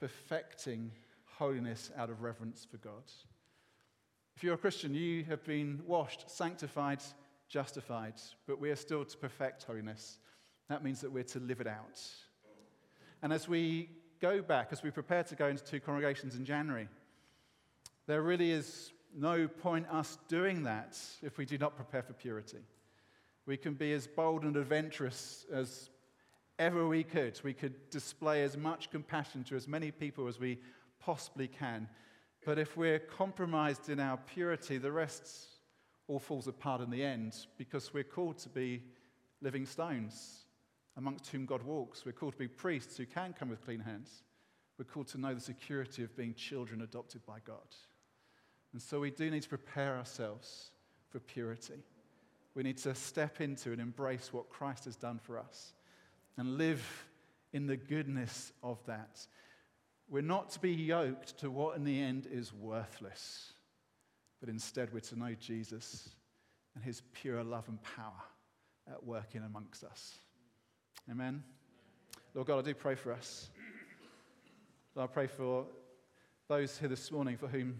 perfecting 0.00 0.90
holiness 1.24 1.90
out 1.98 2.08
of 2.08 2.22
reverence 2.22 2.66
for 2.68 2.78
God. 2.78 3.02
If 4.38 4.44
you're 4.44 4.54
a 4.54 4.56
Christian, 4.56 4.94
you 4.94 5.24
have 5.24 5.42
been 5.42 5.80
washed, 5.84 6.30
sanctified, 6.30 7.00
justified, 7.48 8.14
but 8.46 8.60
we 8.60 8.70
are 8.70 8.76
still 8.76 9.04
to 9.04 9.16
perfect 9.16 9.64
holiness. 9.64 10.20
That 10.68 10.84
means 10.84 11.00
that 11.00 11.10
we're 11.10 11.24
to 11.24 11.40
live 11.40 11.60
it 11.60 11.66
out. 11.66 12.00
And 13.20 13.32
as 13.32 13.48
we 13.48 13.90
go 14.20 14.40
back, 14.40 14.68
as 14.70 14.80
we 14.80 14.92
prepare 14.92 15.24
to 15.24 15.34
go 15.34 15.48
into 15.48 15.64
two 15.64 15.80
congregations 15.80 16.36
in 16.36 16.44
January, 16.44 16.88
there 18.06 18.22
really 18.22 18.52
is 18.52 18.92
no 19.12 19.48
point 19.48 19.88
us 19.90 20.18
doing 20.28 20.62
that 20.62 20.96
if 21.20 21.36
we 21.36 21.44
do 21.44 21.58
not 21.58 21.74
prepare 21.74 22.04
for 22.04 22.12
purity. 22.12 22.62
We 23.44 23.56
can 23.56 23.74
be 23.74 23.92
as 23.92 24.06
bold 24.06 24.44
and 24.44 24.56
adventurous 24.56 25.46
as 25.52 25.90
ever 26.60 26.86
we 26.86 27.02
could. 27.02 27.40
We 27.42 27.54
could 27.54 27.90
display 27.90 28.44
as 28.44 28.56
much 28.56 28.92
compassion 28.92 29.42
to 29.48 29.56
as 29.56 29.66
many 29.66 29.90
people 29.90 30.28
as 30.28 30.38
we 30.38 30.60
possibly 31.00 31.48
can. 31.48 31.88
But 32.44 32.58
if 32.58 32.76
we're 32.76 32.98
compromised 32.98 33.88
in 33.88 34.00
our 34.00 34.16
purity, 34.16 34.78
the 34.78 34.92
rest 34.92 35.48
all 36.06 36.18
falls 36.18 36.48
apart 36.48 36.80
in 36.80 36.90
the 36.90 37.04
end 37.04 37.46
because 37.56 37.92
we're 37.92 38.04
called 38.04 38.38
to 38.38 38.48
be 38.48 38.82
living 39.40 39.66
stones 39.66 40.44
amongst 40.96 41.28
whom 41.28 41.46
God 41.46 41.62
walks. 41.62 42.04
We're 42.04 42.12
called 42.12 42.32
to 42.32 42.38
be 42.38 42.48
priests 42.48 42.96
who 42.96 43.06
can 43.06 43.32
come 43.32 43.50
with 43.50 43.64
clean 43.64 43.80
hands. 43.80 44.22
We're 44.78 44.84
called 44.84 45.08
to 45.08 45.20
know 45.20 45.34
the 45.34 45.40
security 45.40 46.02
of 46.02 46.16
being 46.16 46.34
children 46.34 46.82
adopted 46.82 47.24
by 47.26 47.38
God. 47.44 47.56
And 48.72 48.80
so 48.80 49.00
we 49.00 49.10
do 49.10 49.30
need 49.30 49.42
to 49.42 49.48
prepare 49.48 49.96
ourselves 49.96 50.70
for 51.10 51.20
purity. 51.20 51.82
We 52.54 52.62
need 52.62 52.78
to 52.78 52.94
step 52.94 53.40
into 53.40 53.72
and 53.72 53.80
embrace 53.80 54.32
what 54.32 54.48
Christ 54.48 54.84
has 54.86 54.96
done 54.96 55.18
for 55.22 55.38
us 55.38 55.72
and 56.36 56.58
live 56.58 57.06
in 57.52 57.66
the 57.66 57.76
goodness 57.76 58.52
of 58.62 58.78
that. 58.86 59.26
We're 60.10 60.22
not 60.22 60.50
to 60.50 60.60
be 60.60 60.72
yoked 60.72 61.38
to 61.38 61.50
what 61.50 61.76
in 61.76 61.84
the 61.84 62.00
end 62.00 62.26
is 62.30 62.52
worthless, 62.52 63.52
but 64.40 64.48
instead 64.48 64.92
we're 64.92 65.00
to 65.00 65.18
know 65.18 65.34
Jesus 65.38 66.08
and 66.74 66.82
his 66.82 67.02
pure 67.12 67.44
love 67.44 67.68
and 67.68 67.78
power 67.82 68.22
at 68.90 69.04
work 69.04 69.34
in 69.34 69.42
amongst 69.42 69.84
us. 69.84 70.18
Amen. 71.10 71.42
Lord 72.34 72.46
God, 72.46 72.58
I 72.58 72.62
do 72.62 72.74
pray 72.74 72.94
for 72.94 73.12
us. 73.12 73.50
Lord, 74.94 75.10
I 75.10 75.12
pray 75.12 75.26
for 75.26 75.66
those 76.48 76.78
here 76.78 76.88
this 76.88 77.10
morning 77.12 77.36
for 77.36 77.48
whom 77.48 77.78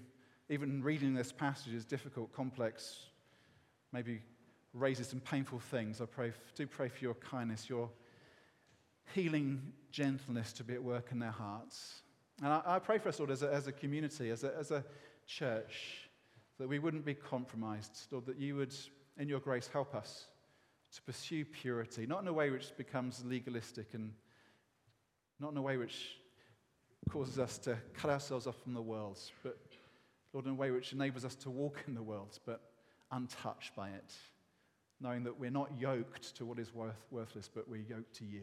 even 0.51 0.83
reading 0.83 1.15
this 1.15 1.33
passage 1.33 1.73
is 1.73 1.85
difficult, 1.85 2.33
complex, 2.33 3.07
maybe 3.93 4.21
raises 4.75 5.09
some 5.09 5.21
painful 5.21 5.59
things. 5.59 6.01
I 6.01 6.05
pray, 6.05 6.33
do 6.55 6.67
pray 6.67 6.89
for 6.89 7.03
your 7.03 7.15
kindness, 7.15 7.69
your 7.69 7.89
healing 9.15 9.73
gentleness 9.91 10.53
to 10.55 10.65
be 10.65 10.75
at 10.75 10.83
work 10.83 11.09
in 11.11 11.19
their 11.19 11.31
hearts. 11.31 12.03
And 12.43 12.53
I, 12.53 12.63
I 12.65 12.79
pray 12.79 12.99
for 12.99 13.09
us, 13.09 13.19
Lord, 13.19 13.31
as 13.31 13.43
a, 13.43 13.53
as 13.53 13.67
a 13.67 13.73
community, 13.73 14.31
as 14.31 14.45
a, 14.45 14.55
as 14.57 14.71
a 14.71 14.85
church, 15.27 16.09
that 16.59 16.69
we 16.69 16.79
wouldn't 16.79 17.05
be 17.05 17.15
compromised, 17.15 18.07
Lord, 18.11 18.27
that 18.27 18.39
you 18.39 18.57
would, 18.57 18.75
in 19.19 19.29
your 19.29 19.41
grace, 19.41 19.69
help 19.73 19.95
us 19.95 20.27
to 20.95 21.03
pursue 21.03 21.45
purity, 21.45 22.07
not 22.07 22.23
in 22.23 22.29
a 22.29 22.33
way 22.33 22.51
which 22.51 22.77
becomes 22.77 23.25
legalistic 23.25 23.95
and 23.95 24.13
not 25.41 25.53
in 25.53 25.57
a 25.57 25.63
way 25.63 25.77
which 25.77 26.19
causes 27.11 27.39
us 27.39 27.59
to 27.59 27.77
cut 27.95 28.11
ourselves 28.11 28.47
off 28.47 28.61
from 28.63 28.75
the 28.75 28.83
world, 28.83 29.19
but, 29.43 29.59
Lord, 30.33 30.47
in 30.47 30.53
a 30.53 30.55
way 30.55 30.71
which 30.71 30.93
enables 30.93 31.25
us 31.25 31.35
to 31.37 31.51
walk 31.51 31.85
in 31.87 31.95
the 31.95 32.03
world, 32.03 32.39
but 32.45 32.61
untouched 33.13 33.75
by 33.75 33.91
it, 33.91 34.15
knowing 35.01 35.25
that 35.25 35.39
we're 35.39 35.51
not 35.51 35.71
yoked 35.79 36.37
to 36.37 36.45
what 36.45 36.59
is 36.59 36.75
worth, 36.75 37.07
worthless, 37.11 37.49
but 37.53 37.69
we're 37.69 37.85
yoked 37.89 38.15
to 38.17 38.25
you. 38.25 38.43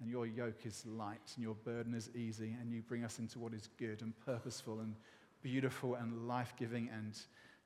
And 0.00 0.08
your 0.08 0.26
yoke 0.26 0.64
is 0.64 0.84
light, 0.86 1.20
and 1.36 1.42
your 1.42 1.54
burden 1.54 1.94
is 1.94 2.10
easy, 2.14 2.56
and 2.58 2.72
you 2.72 2.80
bring 2.80 3.04
us 3.04 3.18
into 3.18 3.38
what 3.38 3.52
is 3.52 3.68
good 3.78 4.00
and 4.00 4.18
purposeful 4.24 4.80
and 4.80 4.94
beautiful 5.42 5.94
and 5.94 6.26
life 6.26 6.54
giving 6.58 6.88
and 6.90 7.18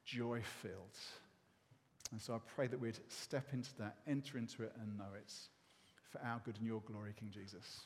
joy 0.04 0.42
filled. 0.62 0.98
And 2.12 2.20
so 2.20 2.34
I 2.34 2.38
pray 2.54 2.66
that 2.66 2.80
we'd 2.80 2.98
step 3.08 3.48
into 3.52 3.70
that, 3.78 3.96
enter 4.06 4.38
into 4.38 4.62
it, 4.62 4.72
and 4.80 4.98
know 4.98 5.14
it 5.16 5.32
for 6.10 6.20
our 6.24 6.40
good 6.44 6.56
and 6.58 6.66
your 6.66 6.80
glory, 6.80 7.14
King 7.18 7.30
Jesus. 7.30 7.80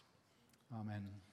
Amen. 0.75 1.28